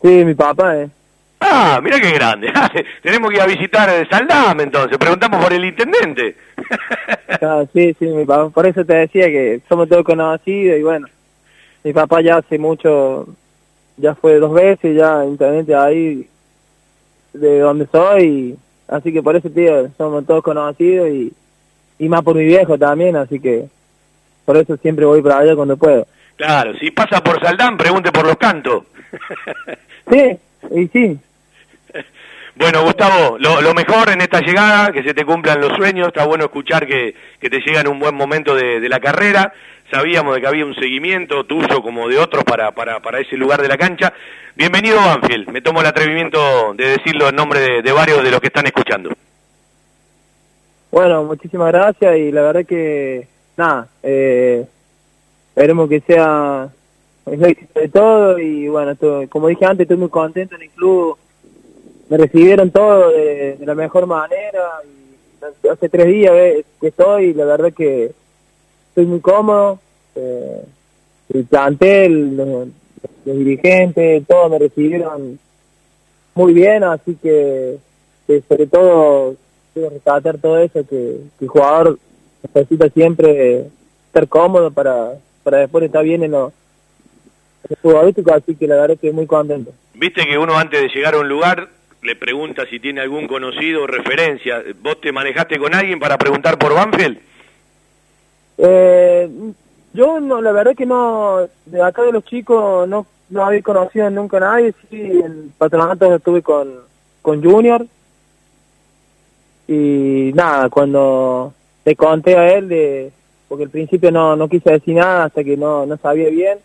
Sí, 0.00 0.24
mi 0.24 0.34
papá, 0.34 0.78
eh. 0.78 0.88
Ah, 1.40 1.78
mira 1.82 2.00
qué 2.00 2.10
grande. 2.12 2.50
Tenemos 3.02 3.30
que 3.30 3.36
ir 3.36 3.42
a 3.42 3.46
visitar 3.46 4.08
Saldam 4.08 4.60
entonces. 4.60 4.96
Preguntamos 4.96 5.44
por 5.44 5.52
el 5.52 5.64
intendente. 5.64 6.36
Ah, 7.42 7.64
sí, 7.72 7.94
sí, 7.98 8.06
mi 8.06 8.24
papá. 8.24 8.48
Por 8.48 8.66
eso 8.66 8.84
te 8.84 8.94
decía 8.94 9.26
que 9.26 9.60
somos 9.68 9.88
todos 9.88 10.04
conocidos 10.04 10.78
y 10.78 10.82
bueno, 10.82 11.08
mi 11.82 11.92
papá 11.92 12.22
ya 12.22 12.36
hace 12.36 12.58
mucho, 12.58 13.26
ya 13.96 14.14
fue 14.14 14.38
dos 14.38 14.54
veces 14.54 14.96
ya 14.96 15.24
intendente 15.24 15.74
ahí 15.74 16.26
de 17.34 17.58
donde 17.58 17.86
soy, 17.92 18.56
así 18.88 19.12
que 19.12 19.22
por 19.22 19.36
eso, 19.36 19.50
tío, 19.50 19.88
somos 19.96 20.26
todos 20.26 20.42
conocidos 20.42 21.08
y, 21.08 21.32
y 21.98 22.08
más 22.08 22.22
por 22.22 22.36
mi 22.36 22.44
viejo 22.44 22.78
también, 22.78 23.16
así 23.16 23.40
que 23.40 23.66
por 24.44 24.56
eso 24.56 24.76
siempre 24.76 25.04
voy 25.04 25.22
para 25.22 25.38
allá 25.38 25.56
cuando 25.56 25.76
puedo. 25.76 26.06
claro, 26.36 26.74
si 26.78 26.90
pasa 26.90 27.22
por 27.22 27.40
Saldán, 27.40 27.76
pregunte 27.76 28.12
por 28.12 28.26
los 28.26 28.36
cantos. 28.36 28.84
Sí, 30.10 30.38
y 30.74 30.88
sí, 30.88 31.18
Bueno, 32.56 32.84
Gustavo, 32.84 33.36
lo, 33.38 33.74
mejor 33.74 34.10
en 34.10 34.20
esta 34.20 34.40
llegada, 34.40 34.92
que 34.92 35.02
se 35.02 35.12
te 35.12 35.24
cumplan 35.24 35.60
los 35.60 35.72
sueños, 35.72 36.08
está 36.08 36.24
bueno 36.24 36.44
escuchar 36.44 36.86
que, 36.86 37.14
te 37.40 37.60
llega 37.60 37.80
en 37.80 37.88
un 37.88 37.98
buen 37.98 38.14
momento 38.14 38.54
de, 38.54 38.88
la 38.88 39.00
carrera, 39.00 39.52
sabíamos 39.90 40.34
de 40.34 40.40
que 40.40 40.46
había 40.46 40.64
un 40.64 40.74
seguimiento 40.76 41.44
tuyo 41.44 41.82
como 41.82 42.08
de 42.08 42.18
otros 42.18 42.44
para, 42.44 42.70
para, 42.70 43.00
para 43.00 43.18
ese 43.18 43.36
lugar 43.36 43.60
de 43.60 43.66
la 43.66 43.76
cancha. 43.76 44.12
Bienvenido 44.54 44.96
Banfield, 44.96 45.48
me 45.48 45.62
tomo 45.62 45.80
el 45.80 45.86
atrevimiento 45.86 46.74
de 46.74 46.90
decirlo 46.90 47.28
en 47.28 47.34
nombre 47.34 47.82
de, 47.82 47.92
varios 47.92 48.22
de 48.22 48.30
los 48.30 48.40
que 48.40 48.46
están 48.46 48.66
escuchando. 48.66 49.10
Bueno, 50.92 51.24
muchísimas 51.24 51.72
gracias 51.72 52.16
y 52.16 52.30
la 52.30 52.42
verdad 52.42 52.64
que, 52.64 53.26
nada, 53.56 53.88
eh, 54.00 54.64
esperemos 55.48 55.88
que 55.88 56.00
sea 56.02 56.68
el 57.26 57.44
éxito 57.44 57.80
de 57.80 57.88
todo 57.88 58.38
y 58.38 58.68
bueno, 58.68 58.92
estoy- 58.92 59.26
como 59.26 59.48
dije 59.48 59.64
antes, 59.64 59.86
estoy 59.86 59.96
muy 59.96 60.08
contento 60.08 60.54
en 60.54 60.62
el 60.62 60.70
club, 60.70 61.18
me 62.08 62.16
recibieron 62.16 62.70
todo 62.70 63.10
de, 63.10 63.58
la 63.60 63.74
mejor 63.74 64.06
manera 64.06 64.82
y 65.62 65.68
hace 65.68 65.88
tres 65.88 66.06
días 66.06 66.32
que 66.80 66.88
estoy 66.88 67.34
la 67.34 67.44
verdad 67.44 67.72
que 67.72 68.12
estoy 68.88 69.06
muy 69.06 69.20
cómodo, 69.20 69.80
eh, 70.14 70.64
el 71.34 71.44
plantel, 71.46 72.36
los, 72.36 72.68
los 73.24 73.38
dirigentes, 73.38 74.24
todos 74.26 74.50
me 74.50 74.58
recibieron 74.58 75.38
muy 76.34 76.52
bien, 76.52 76.84
así 76.84 77.16
que, 77.20 77.78
sobre 78.48 78.66
todo 78.66 79.36
quiero 79.72 79.90
rescatar 79.90 80.38
todo 80.38 80.58
eso, 80.58 80.86
que, 80.86 81.18
que 81.38 81.44
el 81.44 81.48
jugador 81.48 81.98
necesita 82.54 82.88
siempre 82.90 83.66
estar 84.06 84.28
cómodo 84.28 84.70
para, 84.70 85.14
para 85.42 85.58
después 85.58 85.84
estar 85.84 86.04
bien 86.04 86.22
en 86.22 86.32
lo, 86.32 86.52
en 87.64 87.70
lo 87.70 87.76
futbolístico, 87.76 88.32
así 88.32 88.54
que 88.54 88.66
la 88.66 88.76
verdad 88.76 88.96
que 89.00 89.12
muy 89.12 89.26
contento. 89.26 89.72
Viste 89.94 90.24
que 90.26 90.38
uno 90.38 90.56
antes 90.56 90.80
de 90.82 90.88
llegar 90.88 91.14
a 91.14 91.18
un 91.18 91.28
lugar 91.28 91.68
le 92.04 92.16
pregunta 92.16 92.66
si 92.66 92.78
tiene 92.78 93.00
algún 93.00 93.26
conocido 93.26 93.82
o 93.82 93.86
referencia. 93.86 94.62
¿Vos 94.80 95.00
te 95.00 95.10
manejaste 95.10 95.58
con 95.58 95.74
alguien 95.74 95.98
para 95.98 96.18
preguntar 96.18 96.58
por 96.58 96.74
Banfield? 96.74 97.18
Eh, 98.58 99.28
yo 99.94 100.20
no, 100.20 100.40
la 100.42 100.52
verdad 100.52 100.76
que 100.76 100.86
no, 100.86 101.48
de 101.64 101.82
acá 101.82 102.02
de 102.02 102.12
los 102.12 102.24
chicos 102.24 102.86
no, 102.88 103.06
no 103.30 103.44
había 103.44 103.62
conocido 103.62 104.10
nunca 104.10 104.38
nadie, 104.38 104.74
sí, 104.90 105.00
en 105.00 105.52
patronato 105.56 106.14
estuve 106.14 106.42
con, 106.42 106.74
con 107.22 107.42
Junior 107.42 107.86
y 109.66 110.30
nada, 110.34 110.68
cuando 110.68 111.54
le 111.84 111.96
conté 111.96 112.36
a 112.36 112.52
él 112.52 112.68
de, 112.68 113.12
porque 113.48 113.64
al 113.64 113.70
principio 113.70 114.10
no, 114.10 114.36
no 114.36 114.48
quise 114.48 114.72
decir 114.72 114.94
nada 114.94 115.24
hasta 115.24 115.42
que 115.42 115.56
no, 115.56 115.86
no 115.86 115.96
sabía 115.96 116.28
bien, 116.28 116.58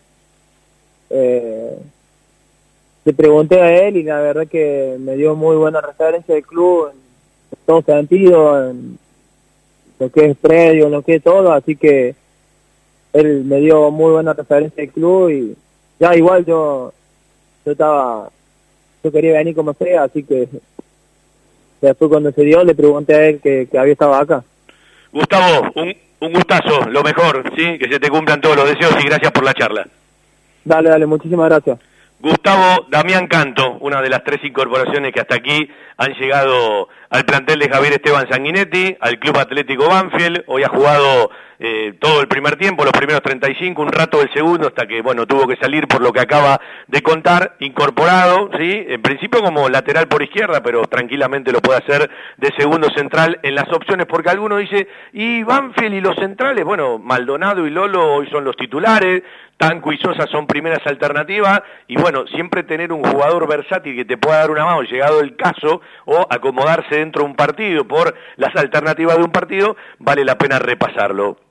eh, 1.08 1.78
le 3.04 3.12
pregunté 3.12 3.60
a 3.60 3.86
él 3.86 3.96
y 3.96 4.02
la 4.02 4.20
verdad 4.20 4.46
que 4.46 4.96
me 4.98 5.16
dio 5.16 5.34
muy 5.34 5.56
buena 5.56 5.80
referencia 5.80 6.34
del 6.34 6.44
club 6.44 6.90
en, 6.92 6.98
en 6.98 7.66
todo 7.66 7.82
sentido, 7.82 8.70
en, 8.70 8.98
lo 10.00 10.10
que 10.10 10.26
es 10.26 10.36
predio, 10.36 10.88
lo 10.88 11.02
que 11.02 11.16
es 11.16 11.22
todo, 11.22 11.52
así 11.52 11.76
que 11.76 12.14
él 13.12 13.44
me 13.44 13.60
dio 13.60 13.90
muy 13.90 14.12
buena 14.12 14.32
referencia 14.32 14.82
del 14.82 14.92
club 14.92 15.30
y 15.30 15.56
ya 15.98 16.16
igual 16.16 16.44
yo 16.46 16.92
yo 17.64 17.72
estaba 17.72 18.30
yo 19.04 19.12
quería 19.12 19.34
venir 19.34 19.54
como 19.54 19.74
sea, 19.74 20.04
así 20.04 20.22
que 20.22 20.48
después 21.80 22.10
cuando 22.10 22.32
se 22.32 22.42
dio 22.42 22.64
le 22.64 22.74
pregunté 22.74 23.14
a 23.14 23.26
él 23.26 23.40
que, 23.40 23.68
que 23.70 23.78
había 23.78 23.92
estado 23.92 24.14
acá. 24.14 24.42
Gustavo, 25.12 25.70
un, 25.74 25.94
un 26.20 26.32
gustazo, 26.32 26.88
lo 26.88 27.02
mejor, 27.02 27.42
¿sí? 27.56 27.78
Que 27.78 27.88
se 27.88 28.00
te 28.00 28.10
cumplan 28.10 28.40
todos 28.40 28.56
los 28.56 28.68
deseos 28.68 28.94
y 29.02 29.06
gracias 29.06 29.32
por 29.32 29.44
la 29.44 29.54
charla. 29.54 29.86
Dale, 30.64 30.90
dale, 30.90 31.06
muchísimas 31.06 31.48
gracias. 31.48 31.78
Gustavo 32.22 32.84
Damián 32.90 33.28
Canto, 33.28 33.78
una 33.80 34.02
de 34.02 34.10
las 34.10 34.22
tres 34.22 34.44
incorporaciones 34.44 35.10
que 35.10 35.20
hasta 35.20 35.36
aquí 35.36 35.70
han 35.96 36.12
llegado 36.12 36.88
al 37.08 37.24
plantel 37.24 37.58
de 37.58 37.70
Javier 37.70 37.94
Esteban 37.94 38.28
Sanguinetti, 38.30 38.94
al 39.00 39.18
Club 39.18 39.38
Atlético 39.38 39.88
Banfield, 39.88 40.44
hoy 40.46 40.62
ha 40.62 40.68
jugado 40.68 41.30
eh, 41.62 41.92
todo 42.00 42.22
el 42.22 42.26
primer 42.26 42.56
tiempo, 42.56 42.84
los 42.84 42.92
primeros 42.94 43.20
35, 43.20 43.82
un 43.82 43.92
rato 43.92 44.18
del 44.18 44.32
segundo, 44.32 44.68
hasta 44.68 44.86
que, 44.86 45.02
bueno, 45.02 45.26
tuvo 45.26 45.46
que 45.46 45.56
salir 45.56 45.86
por 45.86 46.00
lo 46.00 46.10
que 46.10 46.20
acaba 46.20 46.58
de 46.86 47.02
contar, 47.02 47.56
incorporado, 47.60 48.48
¿sí? 48.58 48.86
En 48.88 49.02
principio 49.02 49.42
como 49.42 49.68
lateral 49.68 50.08
por 50.08 50.22
izquierda, 50.22 50.62
pero 50.62 50.86
tranquilamente 50.86 51.52
lo 51.52 51.60
puede 51.60 51.80
hacer 51.80 52.10
de 52.38 52.50
segundo 52.56 52.88
central 52.96 53.38
en 53.42 53.54
las 53.54 53.70
opciones, 53.72 54.06
porque 54.06 54.30
alguno 54.30 54.56
dice, 54.56 54.88
¿y 55.12 55.42
Banfield 55.42 55.96
y 55.96 56.00
los 56.00 56.16
centrales? 56.16 56.64
Bueno, 56.64 56.98
Maldonado 56.98 57.66
y 57.66 57.70
Lolo 57.70 58.14
hoy 58.14 58.26
son 58.30 58.42
los 58.42 58.56
titulares, 58.56 59.22
Tanco 59.58 59.92
y 59.92 59.98
Sosa 59.98 60.26
son 60.28 60.46
primeras 60.46 60.80
alternativas 60.86 61.60
y 61.86 61.96
bueno, 61.96 62.26
siempre 62.28 62.62
tener 62.62 62.90
un 62.90 63.04
jugador 63.04 63.46
versátil 63.46 63.94
que 63.94 64.06
te 64.06 64.16
pueda 64.16 64.38
dar 64.38 64.50
una 64.50 64.64
mano 64.64 64.80
llegado 64.80 65.20
el 65.20 65.36
caso 65.36 65.82
o 66.06 66.26
acomodarse 66.30 66.96
dentro 66.96 67.24
de 67.24 67.28
un 67.28 67.36
partido 67.36 67.86
por 67.86 68.14
las 68.36 68.56
alternativas 68.56 69.18
de 69.18 69.24
un 69.24 69.30
partido, 69.30 69.76
vale 69.98 70.24
la 70.24 70.38
pena 70.38 70.58
repasarlo. 70.58 71.49